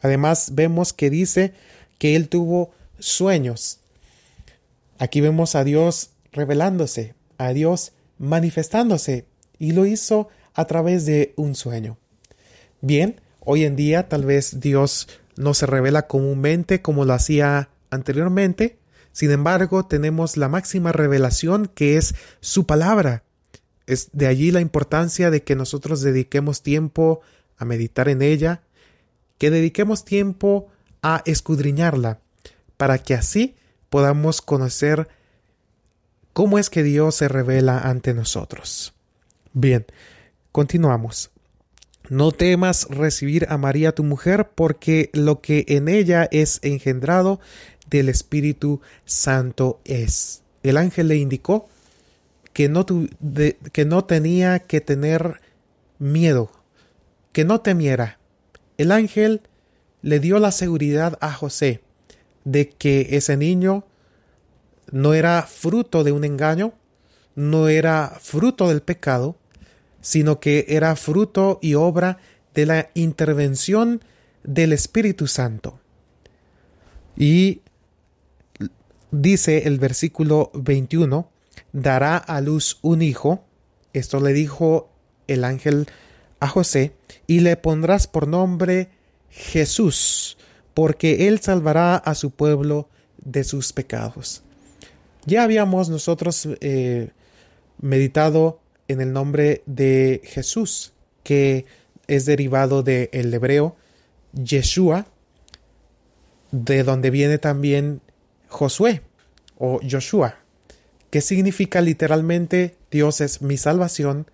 Además, 0.00 0.56
vemos 0.56 0.92
que 0.92 1.08
dice 1.08 1.52
que 1.98 2.16
él 2.16 2.28
tuvo 2.28 2.72
sueños. 2.98 3.78
Aquí 4.98 5.20
vemos 5.20 5.54
a 5.54 5.62
Dios 5.62 6.10
revelándose, 6.32 7.14
a 7.38 7.52
Dios 7.52 7.92
manifestándose, 8.18 9.26
y 9.56 9.70
lo 9.70 9.86
hizo 9.86 10.30
a 10.52 10.64
través 10.64 11.06
de 11.06 11.32
un 11.36 11.54
sueño. 11.54 11.96
Bien, 12.80 13.20
hoy 13.38 13.66
en 13.66 13.76
día 13.76 14.08
tal 14.08 14.24
vez 14.24 14.58
Dios 14.58 15.06
no 15.36 15.54
se 15.54 15.66
revela 15.66 16.08
comúnmente 16.08 16.82
como 16.82 17.04
lo 17.04 17.12
hacía 17.12 17.68
anteriormente, 17.88 18.81
sin 19.12 19.30
embargo, 19.30 19.84
tenemos 19.84 20.36
la 20.36 20.48
máxima 20.48 20.90
revelación 20.90 21.66
que 21.66 21.96
es 21.98 22.14
su 22.40 22.66
palabra. 22.66 23.22
Es 23.86 24.08
de 24.12 24.26
allí 24.26 24.50
la 24.50 24.60
importancia 24.60 25.30
de 25.30 25.42
que 25.42 25.54
nosotros 25.54 26.00
dediquemos 26.00 26.62
tiempo 26.62 27.20
a 27.58 27.64
meditar 27.64 28.08
en 28.08 28.22
ella, 28.22 28.62
que 29.38 29.50
dediquemos 29.50 30.04
tiempo 30.04 30.68
a 31.02 31.22
escudriñarla, 31.26 32.20
para 32.76 32.98
que 32.98 33.14
así 33.14 33.54
podamos 33.90 34.40
conocer 34.40 35.08
cómo 36.32 36.58
es 36.58 36.70
que 36.70 36.82
Dios 36.82 37.16
se 37.16 37.28
revela 37.28 37.80
ante 37.80 38.14
nosotros. 38.14 38.94
Bien, 39.52 39.84
continuamos. 40.52 41.30
No 42.08 42.32
temas 42.32 42.88
recibir 42.90 43.46
a 43.48 43.58
María 43.58 43.94
tu 43.94 44.04
mujer, 44.04 44.50
porque 44.54 45.10
lo 45.12 45.40
que 45.40 45.64
en 45.68 45.88
ella 45.88 46.28
es 46.30 46.58
engendrado 46.62 47.40
del 47.98 48.08
Espíritu 48.08 48.80
Santo 49.04 49.80
es. 49.84 50.42
El 50.62 50.76
ángel 50.76 51.08
le 51.08 51.16
indicó 51.16 51.68
que 52.52 52.68
no, 52.68 52.86
que 52.86 53.84
no 53.84 54.04
tenía 54.04 54.60
que 54.60 54.80
tener 54.80 55.40
miedo, 55.98 56.50
que 57.32 57.44
no 57.44 57.60
temiera. 57.60 58.18
El 58.78 58.92
ángel 58.92 59.42
le 60.02 60.20
dio 60.20 60.38
la 60.38 60.52
seguridad 60.52 61.18
a 61.20 61.32
José 61.32 61.82
de 62.44 62.70
que 62.70 63.08
ese 63.12 63.36
niño 63.36 63.84
no 64.90 65.14
era 65.14 65.42
fruto 65.42 66.02
de 66.02 66.12
un 66.12 66.24
engaño, 66.24 66.72
no 67.34 67.68
era 67.68 68.18
fruto 68.20 68.68
del 68.68 68.82
pecado, 68.82 69.36
sino 70.00 70.40
que 70.40 70.66
era 70.68 70.96
fruto 70.96 71.58
y 71.62 71.74
obra 71.74 72.18
de 72.54 72.66
la 72.66 72.90
intervención 72.94 74.02
del 74.42 74.72
Espíritu 74.72 75.26
Santo. 75.26 75.78
Y 77.16 77.60
dice 79.12 79.68
el 79.68 79.78
versículo 79.78 80.50
21, 80.54 81.30
dará 81.72 82.16
a 82.16 82.40
luz 82.40 82.78
un 82.82 83.02
hijo, 83.02 83.44
esto 83.92 84.20
le 84.20 84.32
dijo 84.32 84.90
el 85.28 85.44
ángel 85.44 85.86
a 86.40 86.48
José, 86.48 86.94
y 87.28 87.40
le 87.40 87.56
pondrás 87.56 88.08
por 88.08 88.26
nombre 88.26 88.88
Jesús, 89.30 90.36
porque 90.74 91.28
él 91.28 91.40
salvará 91.40 91.96
a 91.96 92.14
su 92.16 92.32
pueblo 92.32 92.88
de 93.18 93.44
sus 93.44 93.72
pecados. 93.72 94.42
Ya 95.24 95.44
habíamos 95.44 95.88
nosotros 95.88 96.48
eh, 96.60 97.10
meditado 97.80 98.60
en 98.88 99.00
el 99.00 99.12
nombre 99.12 99.62
de 99.66 100.20
Jesús, 100.24 100.92
que 101.22 101.66
es 102.08 102.24
derivado 102.24 102.82
del 102.82 103.32
hebreo 103.32 103.76
Yeshua, 104.32 105.06
de 106.50 106.82
donde 106.82 107.10
viene 107.10 107.38
también 107.38 108.00
Josué 108.52 109.02
o 109.58 109.80
Joshua, 109.88 110.36
que 111.10 111.20
significa 111.20 111.80
literalmente 111.80 112.76
Dios 112.90 113.20
es 113.20 113.42
mi 113.42 113.56
salvación, 113.56 114.30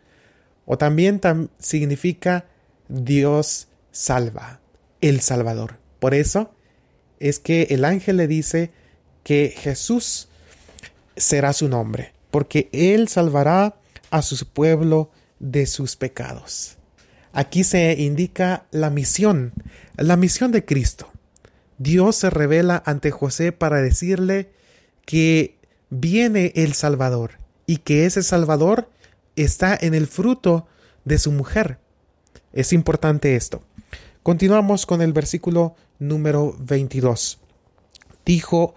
o 0.67 0.77
también 0.77 1.21
significa 1.59 2.47
Dios 2.89 3.69
salva, 3.91 4.61
el 5.01 5.21
Salvador. 5.21 5.79
Por 5.99 6.15
eso 6.15 6.53
es 7.21 7.39
que 7.39 7.69
el 7.71 7.85
ángel 7.85 8.19
le 8.19 8.27
dice 8.27 8.71
que 9.23 9.55
Jesús 9.57 10.29
será 11.17 11.53
su 11.53 11.69
nombre, 11.69 12.13
porque 12.31 12.69
Él 12.73 13.09
salvará 13.09 13.77
a 14.11 14.23
su 14.23 14.47
pueblo 14.47 15.11
de 15.39 15.67
sus 15.67 15.97
pecados. 15.97 16.77
Aquí 17.33 17.65
se 17.65 17.93
indica 17.93 18.67
la 18.71 18.91
misión, 18.91 19.53
la 19.97 20.17
misión 20.17 20.51
de 20.51 20.65
Cristo. 20.65 21.11
Dios 21.79 22.17
se 22.17 22.31
revela 22.31 22.83
ante 22.85 23.11
José 23.11 23.53
para 23.53 23.81
decirle 23.81 24.51
que 25.07 25.57
viene 25.91 26.53
el 26.57 26.75
Salvador 26.75 27.33
y 27.67 27.79
que 27.79 28.05
ese 28.05 28.23
Salvador 28.23 28.91
está 29.37 29.79
en 29.81 29.95
el 29.95 30.07
fruto 30.07 30.67
de 31.05 31.19
su 31.19 31.33
mujer. 31.33 31.79
Es 32.53 32.73
importante 32.73 33.37
esto. 33.37 33.63
Continuamos 34.23 34.87
con 34.87 35.01
el 35.01 35.13
versículo 35.13 35.77
número 35.99 36.55
22. 36.59 37.39
Dijo, 38.27 38.75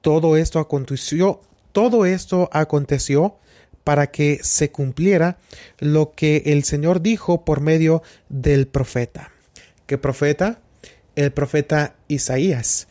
todo 0.00 0.36
esto 0.36 0.58
aconteció, 0.58 1.40
todo 1.72 2.06
esto 2.06 2.48
aconteció 2.52 3.36
para 3.84 4.10
que 4.10 4.38
se 4.42 4.70
cumpliera 4.70 5.38
lo 5.78 6.12
que 6.12 6.42
el 6.46 6.64
Señor 6.64 7.02
dijo 7.02 7.44
por 7.44 7.60
medio 7.60 8.02
del 8.28 8.66
profeta. 8.68 9.32
¿Qué 9.86 9.98
profeta? 9.98 10.60
El 11.16 11.32
profeta 11.32 11.96
Isaías. 12.10 12.88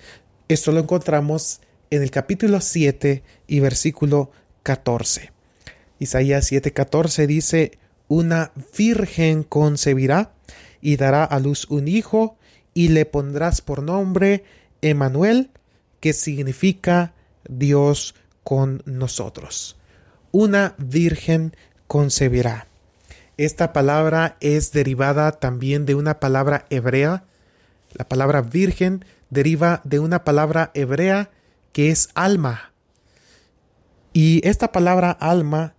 Esto 0.48 0.72
lo 0.72 0.80
encontramos 0.80 1.62
en 1.92 2.02
el 2.02 2.12
capítulo 2.12 2.62
7 2.62 3.24
y 3.48 3.60
versículo 3.60 4.32
14. 4.64 5.32
Isaías 6.00 6.52
7:14 6.52 7.28
dice, 7.28 7.78
una 8.08 8.52
virgen 8.78 9.44
concebirá 9.44 10.34
y 10.82 10.96
dará 10.96 11.24
a 11.24 11.40
luz 11.40 11.68
un 11.70 11.88
hijo 11.88 12.38
y 12.74 12.88
le 12.88 13.06
pondrás 13.06 13.62
por 13.62 13.84
nombre 13.84 14.44
Emanuel, 14.82 15.52
que 16.00 16.14
significa 16.14 17.14
Dios 17.48 18.16
con 18.44 18.82
nosotros. 18.86 19.78
Una 20.32 20.76
virgen 20.78 21.56
concebirá. 21.88 22.68
Esta 23.38 23.74
palabra 23.74 24.38
es 24.40 24.72
derivada 24.72 25.34
también 25.34 25.86
de 25.86 25.96
una 25.96 26.20
palabra 26.20 26.66
hebrea. 26.70 27.26
La 27.94 28.08
palabra 28.08 28.42
virgen 28.42 29.06
deriva 29.30 29.82
de 29.84 30.00
una 30.00 30.24
palabra 30.24 30.72
hebrea 30.74 31.32
que 31.72 31.92
es 31.92 32.10
alma. 32.16 32.72
Y 34.14 34.46
esta 34.48 34.72
palabra 34.72 35.12
alma 35.12 35.76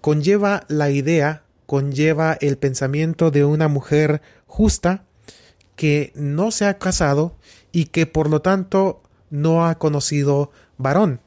conlleva 0.00 0.64
la 0.68 0.90
idea, 0.90 1.44
conlleva 1.66 2.36
el 2.40 2.58
pensamiento 2.58 3.30
de 3.30 3.44
una 3.44 3.68
mujer 3.68 4.20
justa 4.46 5.04
que 5.76 6.12
no 6.14 6.50
se 6.50 6.66
ha 6.66 6.78
casado 6.78 7.34
y 7.70 7.86
que 7.86 8.06
por 8.06 8.28
lo 8.28 8.42
tanto 8.42 9.02
no 9.30 9.66
ha 9.66 9.78
conocido 9.78 10.50
varón. 10.76 11.20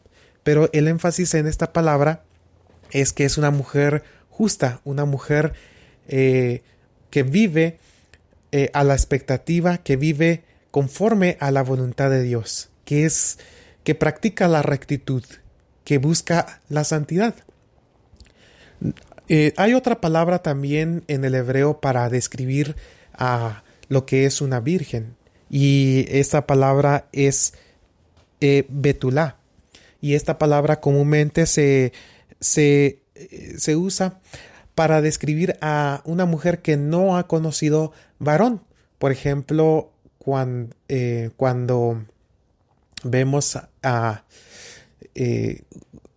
Pero 0.43 0.69
el 0.73 0.87
énfasis 0.87 1.33
en 1.33 1.47
esta 1.47 1.73
palabra 1.73 2.23
es 2.91 3.13
que 3.13 3.25
es 3.25 3.37
una 3.37 3.49
mujer 3.49 4.03
justa, 4.29 4.81
una 4.83 5.05
mujer 5.05 5.53
eh, 6.07 6.61
que 7.09 7.23
vive 7.23 7.79
eh, 8.57 8.69
a 8.73 8.85
la 8.85 8.93
expectativa, 8.93 9.79
que 9.79 9.97
vive 9.97 10.45
conforme 10.71 11.35
a 11.41 11.51
la 11.51 11.61
voluntad 11.61 12.09
de 12.09 12.23
Dios 12.23 12.69
que 12.85 13.05
es 13.05 13.39
que 13.83 13.95
practica 13.95 14.47
la 14.47 14.61
rectitud, 14.61 15.23
que 15.83 15.97
busca 15.97 16.61
la 16.69 16.83
santidad. 16.85 17.35
Eh, 19.27 19.53
hay 19.57 19.73
otra 19.73 19.99
palabra 19.99 20.39
también 20.39 21.03
en 21.07 21.25
el 21.25 21.35
hebreo 21.35 21.81
para 21.81 22.09
describir 22.09 22.75
a 23.13 23.63
lo 23.89 24.05
que 24.05 24.25
es 24.25 24.39
una 24.39 24.59
virgen 24.59 25.15
y 25.49 26.05
esta 26.09 26.47
palabra 26.47 27.07
es 27.11 27.55
eh, 28.39 28.65
betulá 28.69 29.37
y 29.99 30.13
esta 30.13 30.37
palabra 30.37 30.79
comúnmente 30.79 31.45
se, 31.45 31.91
se, 32.39 32.99
se 33.57 33.75
usa 33.75 34.19
para 34.75 35.01
describir 35.01 35.57
a 35.61 36.01
una 36.05 36.25
mujer 36.25 36.61
que 36.61 36.77
no 36.77 37.17
ha 37.17 37.27
conocido 37.27 37.93
varón. 38.19 38.61
Por 38.97 39.11
ejemplo, 39.11 39.91
cuando, 40.17 40.75
cuando 41.37 42.05
vemos 43.03 43.57
a, 43.83 44.23
eh, 45.13 45.61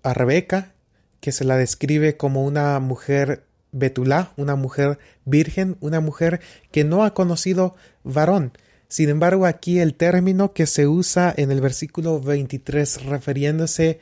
a 0.03 0.15
Rebeca, 0.15 0.73
que 1.21 1.33
se 1.33 1.45
la 1.45 1.57
describe 1.57 2.17
como 2.17 2.45
una 2.45 2.79
mujer 2.81 3.45
betulá, 3.73 4.33
una 4.37 4.57
mujer 4.57 4.99
virgen, 5.25 5.77
una 5.81 6.01
mujer 6.01 6.41
que 6.71 6.85
no 6.85 7.05
ha 7.05 7.15
conocido 7.15 7.77
varón. 8.05 8.53
Sin 8.89 9.11
embargo, 9.11 9.45
aquí 9.45 9.81
el 9.81 9.95
término 9.95 10.53
que 10.53 10.67
se 10.67 10.87
usa 10.87 11.35
en 11.37 11.51
el 11.51 11.61
versículo 11.61 12.21
23 12.21 13.05
refiriéndose 13.05 14.01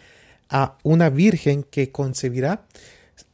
a 0.48 0.78
una 0.84 1.10
virgen 1.10 1.64
que 1.64 1.90
concebirá 1.90 2.62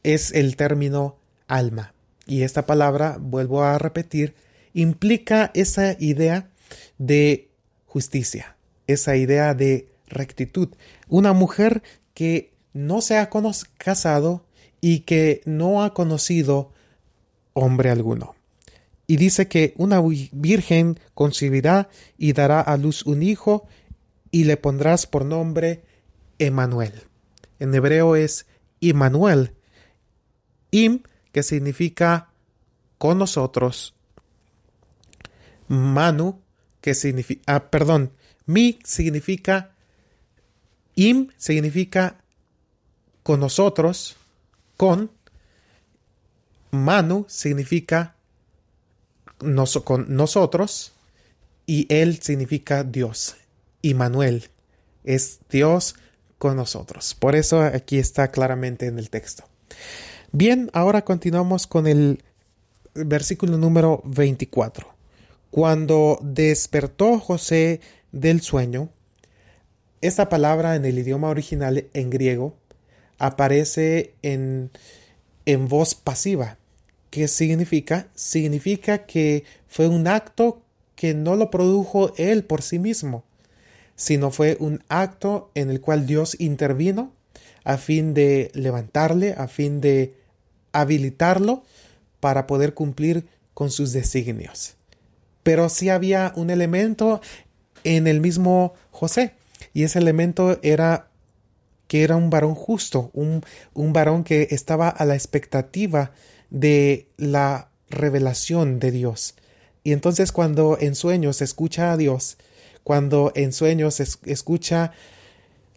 es 0.01 0.31
el 0.31 0.55
término 0.55 1.17
alma. 1.47 1.93
Y 2.25 2.41
esta 2.41 2.65
palabra, 2.65 3.17
vuelvo 3.19 3.63
a 3.63 3.77
repetir, 3.77 4.33
implica 4.73 5.51
esa 5.53 5.95
idea 5.99 6.49
de 6.97 7.49
justicia, 7.85 8.55
esa 8.87 9.15
idea 9.15 9.53
de 9.53 9.87
rectitud. 10.07 10.69
Una 11.07 11.33
mujer 11.33 11.83
que 12.13 12.53
no 12.73 13.01
se 13.01 13.17
ha 13.17 13.29
casado 13.77 14.45
y 14.81 15.01
que 15.01 15.41
no 15.45 15.83
ha 15.83 15.93
conocido 15.93 16.71
hombre 17.53 17.89
alguno. 17.89 18.35
Y 19.05 19.17
dice 19.17 19.47
que 19.47 19.73
una 19.77 20.01
virgen 20.31 20.99
concebirá 21.13 21.89
y 22.17 22.33
dará 22.33 22.61
a 22.61 22.77
luz 22.77 23.05
un 23.05 23.21
hijo 23.21 23.67
y 24.31 24.45
le 24.45 24.57
pondrás 24.57 25.05
por 25.05 25.25
nombre 25.25 25.83
Emanuel. 26.39 26.93
En 27.59 27.73
hebreo 27.75 28.15
es 28.15 28.47
Immanuel. 28.79 29.53
Im, 30.71 31.03
que 31.31 31.43
significa 31.43 32.29
con 32.97 33.19
nosotros. 33.19 33.93
Manu, 35.67 36.41
que 36.81 36.93
significa, 36.93 37.41
ah, 37.47 37.69
perdón, 37.69 38.11
mi 38.45 38.79
significa, 38.83 39.71
im 40.95 41.29
significa 41.37 42.17
con 43.23 43.39
nosotros, 43.39 44.17
con, 44.77 45.11
manu 46.71 47.25
significa 47.29 48.15
con 49.83 50.15
nosotros 50.15 50.93
y 51.65 51.87
él 51.93 52.19
significa 52.21 52.83
Dios. 52.83 53.35
Y 53.81 53.93
Manuel 53.93 54.49
es 55.03 55.39
Dios 55.49 55.95
con 56.37 56.55
nosotros. 56.55 57.15
Por 57.15 57.35
eso 57.35 57.61
aquí 57.61 57.99
está 57.99 58.31
claramente 58.31 58.87
en 58.87 58.99
el 58.99 59.09
texto. 59.09 59.43
Bien, 60.31 60.69
ahora 60.73 61.03
continuamos 61.03 61.67
con 61.67 61.87
el 61.87 62.23
versículo 62.93 63.57
número 63.57 64.01
24. 64.05 64.93
Cuando 65.53 66.17
despertó 66.23 67.19
José 67.19 67.79
del 68.11 68.41
sueño, 68.41 68.89
esta 70.01 70.27
palabra 70.27 70.75
en 70.75 70.83
el 70.83 70.97
idioma 70.97 71.29
original 71.29 71.85
en 71.93 72.09
griego 72.09 72.55
aparece 73.19 74.15
en, 74.23 74.71
voz 75.69 75.93
pasiva. 75.93 76.57
¿Qué 77.11 77.27
significa? 77.27 78.07
Significa 78.15 79.05
que 79.05 79.43
fue 79.67 79.87
un 79.87 80.07
acto 80.07 80.63
que 80.95 81.13
no 81.13 81.35
lo 81.35 81.51
produjo 81.51 82.15
él 82.17 82.45
por 82.45 82.63
sí 82.63 82.79
mismo, 82.79 83.23
sino 83.95 84.31
fue 84.31 84.57
un 84.59 84.83
acto 84.89 85.51
en 85.53 85.69
el 85.69 85.81
cual 85.81 86.07
Dios 86.07 86.35
intervino 86.39 87.13
a 87.63 87.77
fin 87.77 88.15
de 88.15 88.49
levantarle, 88.55 89.35
a 89.37 89.47
fin 89.47 89.81
de 89.81 90.15
habilitarlo 90.71 91.61
para 92.19 92.47
poder 92.47 92.73
cumplir 92.73 93.27
con 93.53 93.69
sus 93.69 93.93
designios. 93.93 94.77
Pero 95.43 95.69
sí 95.69 95.89
había 95.89 96.33
un 96.35 96.49
elemento 96.49 97.21
en 97.83 98.07
el 98.07 98.21
mismo 98.21 98.73
José, 98.91 99.33
y 99.73 99.83
ese 99.83 99.99
elemento 99.99 100.59
era 100.63 101.07
que 101.87 102.03
era 102.03 102.15
un 102.15 102.29
varón 102.29 102.55
justo, 102.55 103.11
un, 103.13 103.43
un 103.73 103.93
varón 103.93 104.23
que 104.23 104.47
estaba 104.51 104.89
a 104.89 105.05
la 105.05 105.15
expectativa 105.15 106.11
de 106.49 107.07
la 107.17 107.69
revelación 107.89 108.79
de 108.79 108.91
Dios. 108.91 109.35
Y 109.83 109.91
entonces 109.91 110.31
cuando 110.31 110.77
en 110.79 110.95
sueños 110.95 111.41
escucha 111.41 111.91
a 111.91 111.97
Dios, 111.97 112.37
cuando 112.83 113.31
en 113.35 113.53
sueños 113.53 113.99
escucha 113.99 114.91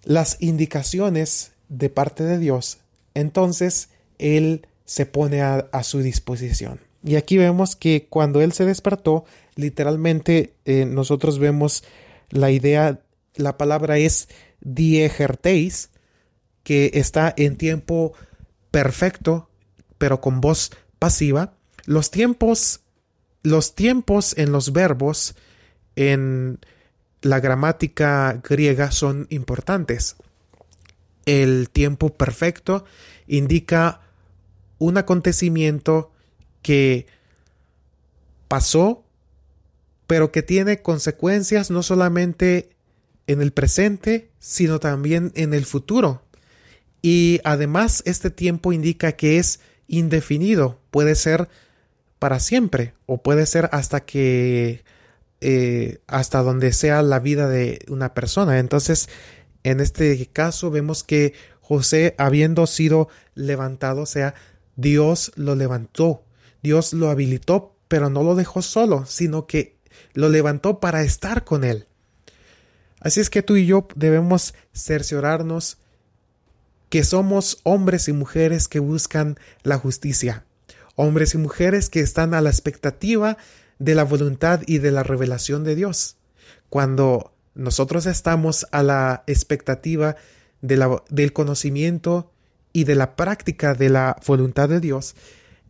las 0.04 0.36
indicaciones 0.40 1.52
de 1.68 1.90
parte 1.90 2.24
de 2.24 2.38
Dios, 2.38 2.78
entonces 3.14 3.88
Él 4.18 4.66
se 4.84 5.06
pone 5.06 5.42
a, 5.42 5.68
su 5.82 6.00
disposición. 6.00 6.80
Y 7.04 7.16
aquí 7.16 7.38
vemos 7.38 7.76
que 7.76 8.06
cuando 8.08 8.40
Él 8.40 8.52
se 8.52 8.64
despertó, 8.64 9.24
literalmente 9.54 10.54
eh, 10.64 10.84
nosotros 10.84 11.38
vemos 11.38 11.84
la 12.30 12.50
idea, 12.50 13.00
la 13.34 13.56
palabra 13.56 13.98
es 13.98 14.28
diegerteis, 14.60 15.90
que 16.62 16.90
está 16.94 17.32
en 17.36 17.56
tiempo 17.56 18.12
perfecto, 18.72 19.48
pero 19.98 20.20
con 20.20 20.40
voz 20.40 20.72
pasiva. 20.98 21.54
Los 21.84 22.10
tiempos, 22.10 22.80
los 23.42 23.76
tiempos 23.76 24.36
en 24.36 24.50
los 24.50 24.72
verbos 24.72 25.36
en 25.94 26.58
la 27.22 27.40
gramática 27.40 28.40
griega 28.42 28.90
son 28.90 29.26
importantes. 29.30 30.16
El 31.24 31.70
tiempo 31.70 32.12
perfecto 32.14 32.84
indica 33.26 34.00
un 34.78 34.98
acontecimiento 34.98 36.12
que 36.66 37.06
pasó, 38.48 39.04
pero 40.08 40.32
que 40.32 40.42
tiene 40.42 40.82
consecuencias 40.82 41.70
no 41.70 41.84
solamente 41.84 42.70
en 43.28 43.40
el 43.40 43.52
presente, 43.52 44.30
sino 44.40 44.80
también 44.80 45.30
en 45.36 45.54
el 45.54 45.64
futuro. 45.64 46.22
Y 47.02 47.40
además 47.44 48.02
este 48.04 48.30
tiempo 48.30 48.72
indica 48.72 49.12
que 49.12 49.38
es 49.38 49.60
indefinido, 49.86 50.80
puede 50.90 51.14
ser 51.14 51.48
para 52.18 52.40
siempre 52.40 52.94
o 53.06 53.22
puede 53.22 53.46
ser 53.46 53.68
hasta 53.70 54.04
que 54.04 54.82
eh, 55.40 56.00
hasta 56.08 56.42
donde 56.42 56.72
sea 56.72 57.00
la 57.02 57.20
vida 57.20 57.48
de 57.48 57.78
una 57.86 58.12
persona. 58.12 58.58
Entonces, 58.58 59.08
en 59.62 59.78
este 59.78 60.26
caso 60.32 60.72
vemos 60.72 61.04
que 61.04 61.32
José, 61.60 62.16
habiendo 62.18 62.66
sido 62.66 63.08
levantado, 63.36 64.02
o 64.02 64.06
sea, 64.06 64.34
Dios 64.74 65.32
lo 65.36 65.54
levantó, 65.54 66.25
Dios 66.66 66.92
lo 66.92 67.10
habilitó, 67.10 67.76
pero 67.86 68.10
no 68.10 68.24
lo 68.24 68.34
dejó 68.34 68.60
solo, 68.60 69.06
sino 69.06 69.46
que 69.46 69.76
lo 70.14 70.28
levantó 70.28 70.80
para 70.80 71.02
estar 71.02 71.44
con 71.44 71.62
él. 71.62 71.86
Así 72.98 73.20
es 73.20 73.30
que 73.30 73.42
tú 73.42 73.54
y 73.54 73.66
yo 73.66 73.86
debemos 73.94 74.52
cerciorarnos 74.74 75.78
que 76.88 77.04
somos 77.04 77.60
hombres 77.62 78.08
y 78.08 78.12
mujeres 78.12 78.66
que 78.66 78.80
buscan 78.80 79.38
la 79.62 79.78
justicia, 79.78 80.44
hombres 80.96 81.34
y 81.34 81.38
mujeres 81.38 81.88
que 81.88 82.00
están 82.00 82.34
a 82.34 82.40
la 82.40 82.50
expectativa 82.50 83.38
de 83.78 83.94
la 83.94 84.02
voluntad 84.02 84.62
y 84.66 84.78
de 84.78 84.90
la 84.90 85.04
revelación 85.04 85.62
de 85.62 85.76
Dios. 85.76 86.16
Cuando 86.68 87.32
nosotros 87.54 88.06
estamos 88.06 88.66
a 88.72 88.82
la 88.82 89.22
expectativa 89.28 90.16
de 90.62 90.98
del 91.10 91.32
conocimiento 91.32 92.32
y 92.72 92.84
de 92.84 92.96
la 92.96 93.14
práctica 93.14 93.74
de 93.74 93.88
la 93.88 94.16
voluntad 94.26 94.68
de 94.68 94.80
Dios, 94.80 95.14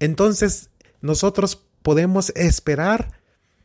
entonces 0.00 0.70
nosotros 1.00 1.62
podemos 1.82 2.32
esperar 2.35 3.20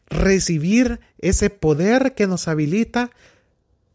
recibir 0.08 1.00
ese 1.20 1.50
poder 1.50 2.14
que 2.14 2.28
nos 2.28 2.48
habilita 2.48 3.12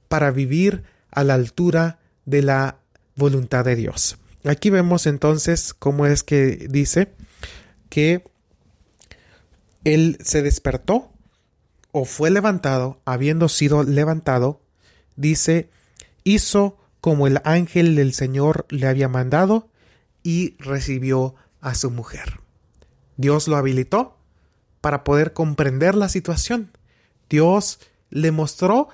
para 0.09 0.31
vivir 0.31 0.85
a 1.11 1.25
la 1.25 1.35
altura 1.35 1.99
de 2.25 2.43
la 2.43 2.79
voluntad 3.17 3.65
de 3.65 3.77
Dios. 3.77 4.19
Aquí 4.45 4.71
vemos 4.71 5.07
entonces 5.07 5.75
cómo 5.75 6.07
es 6.07 6.23
que 6.23 6.67
dice 6.71 7.13
que 7.89 8.25
él 9.85 10.19
se 10.23 10.43
despertó 10.43 11.13
o 11.93 12.05
fue 12.05 12.31
levantado, 12.31 13.01
habiendo 13.05 13.49
sido 13.49 13.83
levantado, 13.83 14.61
dice, 15.17 15.71
hizo 16.25 16.77
como 17.01 17.27
el 17.27 17.41
ángel 17.45 17.95
del 17.97 18.13
Señor 18.13 18.67
le 18.69 18.87
había 18.87 19.09
mandado 19.09 19.71
y 20.23 20.57
recibió 20.59 21.35
a 21.61 21.75
su 21.75 21.91
mujer. 21.91 22.41
Dios 23.17 23.49
lo 23.49 23.57
habilitó 23.57 24.17
para 24.81 25.05
poder 25.05 25.33
comprender 25.33 25.95
la 25.95 26.09
situación. 26.09 26.71
Dios 27.29 27.81
le 28.11 28.31
mostró 28.31 28.89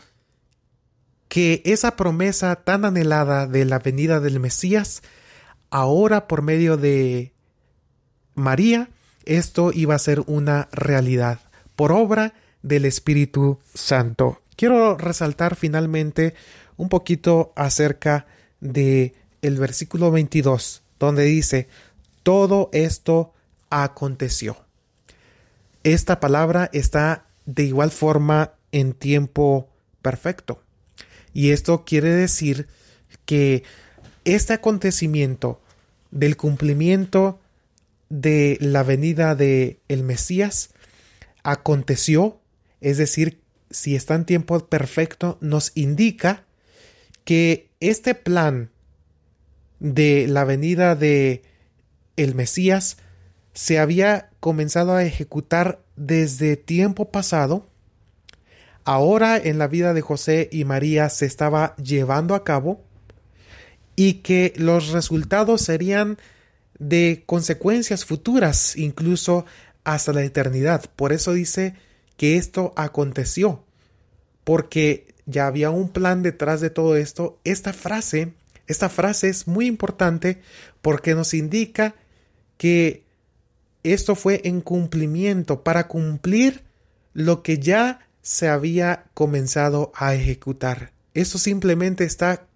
que 1.29 1.63
esa 1.65 1.97
promesa 1.97 2.57
tan 2.57 2.85
anhelada 2.85 3.47
de 3.47 3.65
la 3.65 3.79
venida 3.79 4.21
del 4.21 4.41
Mesías, 4.41 5.03
ahora 5.71 6.29
por 6.29 6.43
medio 6.43 6.77
de 6.77 7.33
María, 8.35 8.91
esto 9.25 9.71
iba 9.73 9.95
a 9.95 9.99
ser 9.99 10.21
una 10.27 10.69
realidad 10.73 11.41
por 11.77 11.93
obra 11.93 12.35
del 12.63 12.85
Espíritu 12.85 13.59
Santo. 13.75 14.43
Quiero 14.57 14.97
resaltar 14.97 15.57
finalmente 15.57 16.35
un 16.77 16.89
poquito 16.89 17.53
acerca 17.57 18.27
de 18.61 19.15
el 19.43 19.59
versículo 19.59 20.11
22, 20.11 20.83
donde 20.99 21.25
dice, 21.25 21.69
todo 22.23 22.71
esto 22.73 23.33
aconteció. 23.73 24.57
Esta 25.83 26.21
palabra 26.21 26.71
está 26.73 27.27
de 27.47 27.65
igual 27.65 27.91
forma 27.91 28.53
en 28.71 28.93
tiempo 28.93 29.69
perfecto. 30.03 30.63
Y 31.33 31.51
esto 31.51 31.85
quiere 31.85 32.11
decir 32.11 32.69
que 33.25 33.65
este 34.25 34.53
acontecimiento 34.53 35.61
del 36.11 36.37
cumplimiento 36.37 37.41
de 38.11 38.59
la 38.61 38.83
venida 38.83 39.35
de 39.35 39.81
el 39.89 40.05
Mesías 40.05 40.71
aconteció, 41.43 42.41
es 42.81 42.99
decir, 42.99 43.41
si 43.71 43.97
está 43.97 44.15
en 44.15 44.27
tiempo 44.27 44.67
perfecto, 44.67 45.39
nos 45.41 45.73
indica 45.75 46.45
que 47.25 47.71
este 47.81 48.15
plan 48.15 48.71
de 49.81 50.27
la 50.29 50.45
venida 50.45 50.95
de 50.95 51.43
el 52.17 52.35
Mesías 52.35 52.99
se 53.53 53.79
había 53.79 54.31
comenzado 54.41 54.95
a 54.95 55.05
ejecutar 55.05 55.81
desde 55.97 56.57
tiempo 56.57 57.11
pasado 57.11 57.67
ahora 58.85 59.37
en 59.37 59.59
la 59.59 59.69
vida 59.69 59.95
de 59.95 60.01
José 60.01 60.49
y 60.51 60.65
María 60.65 61.09
se 61.09 61.27
estaba 61.27 61.77
llevando 61.77 62.35
a 62.35 62.45
cabo 62.45 62.83
y 63.95 64.15
que 64.15 64.53
los 64.57 64.91
resultados 64.91 65.63
serían 65.63 66.19
de 66.79 67.23
consecuencias 67.27 68.05
futuras, 68.05 68.77
incluso 68.77 69.45
hasta 69.85 70.13
la 70.13 70.23
eternidad. 70.23 70.85
Por 70.97 71.13
eso 71.13 71.33
dice 71.33 71.75
que 72.17 72.37
esto 72.37 72.73
aconteció, 72.77 73.65
porque 74.45 75.15
ya 75.27 75.47
había 75.47 75.71
un 75.71 75.91
plan 75.91 76.23
detrás 76.23 76.61
de 76.61 76.71
todo 76.71 76.97
esto. 76.97 77.39
Esta 77.45 77.73
frase, 77.73 78.33
esta 78.67 78.89
frase 78.89 79.29
es 79.29 79.47
muy 79.47 79.67
importante 79.67 80.41
porque 80.81 81.15
nos 81.15 81.35
indica 81.35 81.95
que 82.57 83.05
esto 83.83 84.15
fue 84.15 84.41
en 84.45 84.61
cumplimiento 84.61 85.63
para 85.63 85.89
cumplir 85.89 86.63
lo 87.13 87.43
que 87.43 87.59
ya 87.59 88.09
se 88.23 88.49
había 88.49 89.05
comenzado 89.15 89.93
a 89.95 90.15
ejecutar. 90.15 90.93
Eso 91.15 91.39
simplemente 91.39 92.05
está 92.05 92.47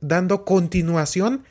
dando 0.00 0.44
continuación 0.44 1.44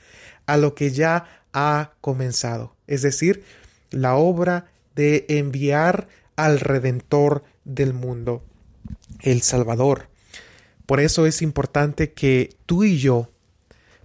a 0.46 0.58
lo 0.58 0.76
que 0.76 0.92
ya 0.92 1.44
ha 1.54 1.94
comenzado, 2.02 2.76
es 2.88 3.02
decir, 3.02 3.44
la 3.92 4.16
obra 4.16 4.72
de 4.96 5.26
enviar 5.30 6.08
al 6.36 6.60
Redentor 6.60 7.44
del 7.66 7.94
mundo, 7.94 8.44
el 9.22 9.42
Salvador. 9.42 10.10
Por 10.86 11.00
eso 11.00 11.26
es 11.26 11.42
importante 11.42 12.14
que 12.14 12.56
tú 12.66 12.84
y 12.84 12.98
yo 12.98 13.30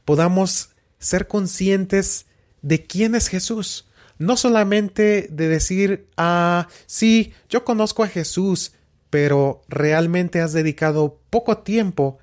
podamos 0.04 0.70
ser 0.98 1.26
conscientes 1.26 2.26
de 2.62 2.86
quién 2.86 3.14
es 3.14 3.28
Jesús. 3.28 3.88
No 4.18 4.36
solamente 4.36 5.28
de 5.30 5.48
decir, 5.48 6.08
ah, 6.16 6.68
sí, 6.86 7.32
yo 7.48 7.64
conozco 7.64 8.02
a 8.02 8.08
Jesús, 8.08 8.72
pero 9.10 9.62
realmente 9.68 10.40
has 10.40 10.52
dedicado 10.52 11.20
poco 11.30 11.58
tiempo 11.58 12.18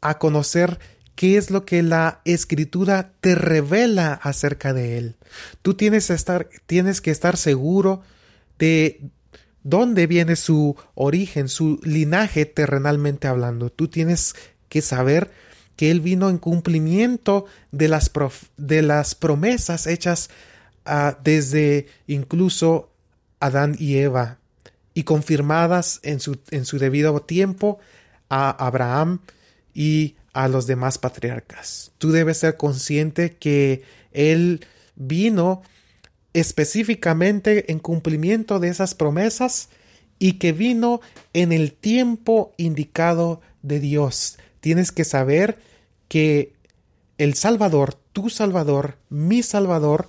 a 0.00 0.18
conocer 0.18 0.78
qué 1.14 1.36
es 1.36 1.50
lo 1.50 1.64
que 1.64 1.82
la 1.82 2.20
escritura 2.24 3.12
te 3.20 3.34
revela 3.34 4.14
acerca 4.14 4.72
de 4.72 4.98
él. 4.98 5.16
Tú 5.62 5.74
tienes, 5.74 6.06
que 6.06 6.14
estar, 6.14 6.48
tienes 6.66 7.00
que 7.00 7.10
estar 7.10 7.36
seguro 7.36 8.02
de 8.58 9.10
dónde 9.62 10.06
viene 10.06 10.36
su 10.36 10.76
origen, 10.94 11.48
su 11.48 11.78
linaje 11.82 12.46
terrenalmente 12.46 13.28
hablando. 13.28 13.70
Tú 13.70 13.88
tienes 13.88 14.34
que 14.68 14.80
saber 14.80 15.30
que 15.76 15.90
él 15.90 16.00
vino 16.00 16.30
en 16.30 16.38
cumplimiento 16.38 17.46
de 17.70 17.88
las, 17.88 18.10
de 18.56 18.82
las 18.82 19.14
promesas 19.14 19.86
hechas 19.86 20.30
desde 21.22 21.86
incluso 22.06 22.90
Adán 23.38 23.76
y 23.78 23.98
Eva 23.98 24.38
y 24.92 25.04
confirmadas 25.04 26.00
en 26.02 26.20
su, 26.20 26.38
en 26.50 26.64
su 26.64 26.78
debido 26.78 27.20
tiempo 27.20 27.78
a 28.28 28.50
Abraham 28.50 29.20
y 29.72 30.16
a 30.32 30.48
los 30.48 30.66
demás 30.66 30.98
patriarcas. 30.98 31.92
Tú 31.98 32.10
debes 32.10 32.38
ser 32.38 32.56
consciente 32.56 33.36
que 33.36 33.82
Él 34.12 34.66
vino 34.96 35.62
específicamente 36.32 37.72
en 37.72 37.78
cumplimiento 37.78 38.60
de 38.60 38.68
esas 38.68 38.94
promesas 38.94 39.68
y 40.18 40.34
que 40.34 40.52
vino 40.52 41.00
en 41.32 41.52
el 41.52 41.72
tiempo 41.72 42.52
indicado 42.56 43.40
de 43.62 43.80
Dios. 43.80 44.38
Tienes 44.60 44.92
que 44.92 45.04
saber 45.04 45.58
que 46.08 46.52
el 47.18 47.34
Salvador, 47.34 47.94
tu 48.12 48.30
Salvador, 48.30 48.96
mi 49.08 49.42
Salvador, 49.42 50.08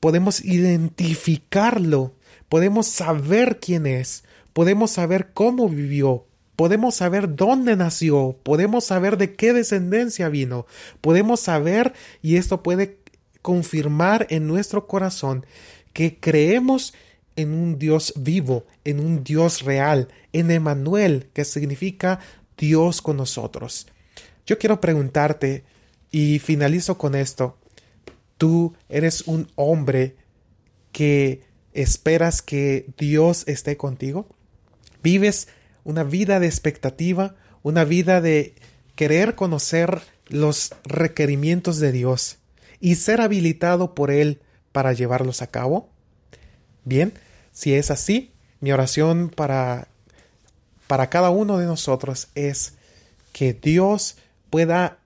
podemos 0.00 0.44
identificarlo, 0.44 2.14
podemos 2.48 2.86
saber 2.86 3.58
quién 3.60 3.86
es, 3.86 4.24
podemos 4.52 4.92
saber 4.92 5.32
cómo 5.32 5.68
vivió, 5.68 6.26
podemos 6.56 6.94
saber 6.96 7.36
dónde 7.36 7.76
nació, 7.76 8.38
podemos 8.42 8.84
saber 8.84 9.18
de 9.18 9.34
qué 9.34 9.52
descendencia 9.52 10.28
vino, 10.28 10.66
podemos 11.00 11.40
saber, 11.40 11.92
y 12.22 12.36
esto 12.36 12.62
puede 12.62 12.98
confirmar 13.42 14.26
en 14.30 14.46
nuestro 14.46 14.86
corazón, 14.86 15.46
que 15.92 16.18
creemos 16.18 16.94
en 17.36 17.52
un 17.52 17.78
Dios 17.78 18.14
vivo, 18.16 18.64
en 18.84 19.00
un 19.00 19.22
Dios 19.22 19.62
real, 19.62 20.08
en 20.32 20.50
Emanuel, 20.50 21.28
que 21.32 21.44
significa 21.44 22.20
Dios 22.56 23.02
con 23.02 23.18
nosotros. 23.18 23.86
Yo 24.46 24.58
quiero 24.58 24.80
preguntarte, 24.80 25.64
y 26.10 26.38
finalizo 26.38 26.96
con 26.96 27.14
esto, 27.14 27.58
tú 28.38 28.74
eres 28.88 29.22
un 29.22 29.50
hombre 29.54 30.16
que 30.92 31.42
esperas 31.72 32.42
que 32.42 32.86
Dios 32.96 33.44
esté 33.46 33.76
contigo? 33.76 34.26
¿Vives 35.02 35.48
una 35.84 36.04
vida 36.04 36.40
de 36.40 36.46
expectativa, 36.46 37.36
una 37.62 37.84
vida 37.84 38.20
de 38.20 38.54
querer 38.94 39.34
conocer 39.34 40.00
los 40.28 40.74
requerimientos 40.84 41.78
de 41.78 41.92
Dios 41.92 42.38
y 42.80 42.96
ser 42.96 43.20
habilitado 43.20 43.94
por 43.94 44.10
Él 44.10 44.40
para 44.72 44.92
llevarlos 44.92 45.42
a 45.42 45.48
cabo? 45.48 45.90
Bien, 46.84 47.12
si 47.52 47.74
es 47.74 47.90
así, 47.90 48.32
mi 48.60 48.72
oración 48.72 49.28
para, 49.28 49.88
para 50.86 51.10
cada 51.10 51.30
uno 51.30 51.58
de 51.58 51.66
nosotros 51.66 52.28
es 52.34 52.74
que 53.32 53.52
Dios 53.52 54.16
pueda 54.50 54.98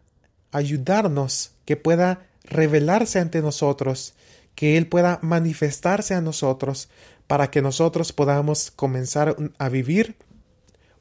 ayudarnos, 0.53 1.53
que 1.65 1.77
pueda 1.77 2.27
revelarse 2.45 3.19
ante 3.19 3.43
nosotros, 3.43 4.15
que 4.55 4.77
Él 4.77 4.87
pueda 4.87 5.19
manifestarse 5.23 6.15
a 6.15 6.21
nosotros 6.21 6.89
para 7.27 7.51
que 7.51 7.63
nosotros 7.63 8.13
podamos 8.13 8.71
comenzar 8.71 9.37
a 9.59 9.69
vivir 9.69 10.17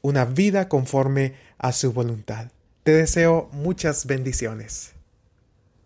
una 0.02 0.24
vida 0.24 0.68
conforme 0.68 1.34
a 1.58 1.72
su 1.72 1.92
voluntad. 1.92 2.48
Te 2.84 2.92
deseo 2.92 3.50
muchas 3.52 4.06
bendiciones. 4.06 4.92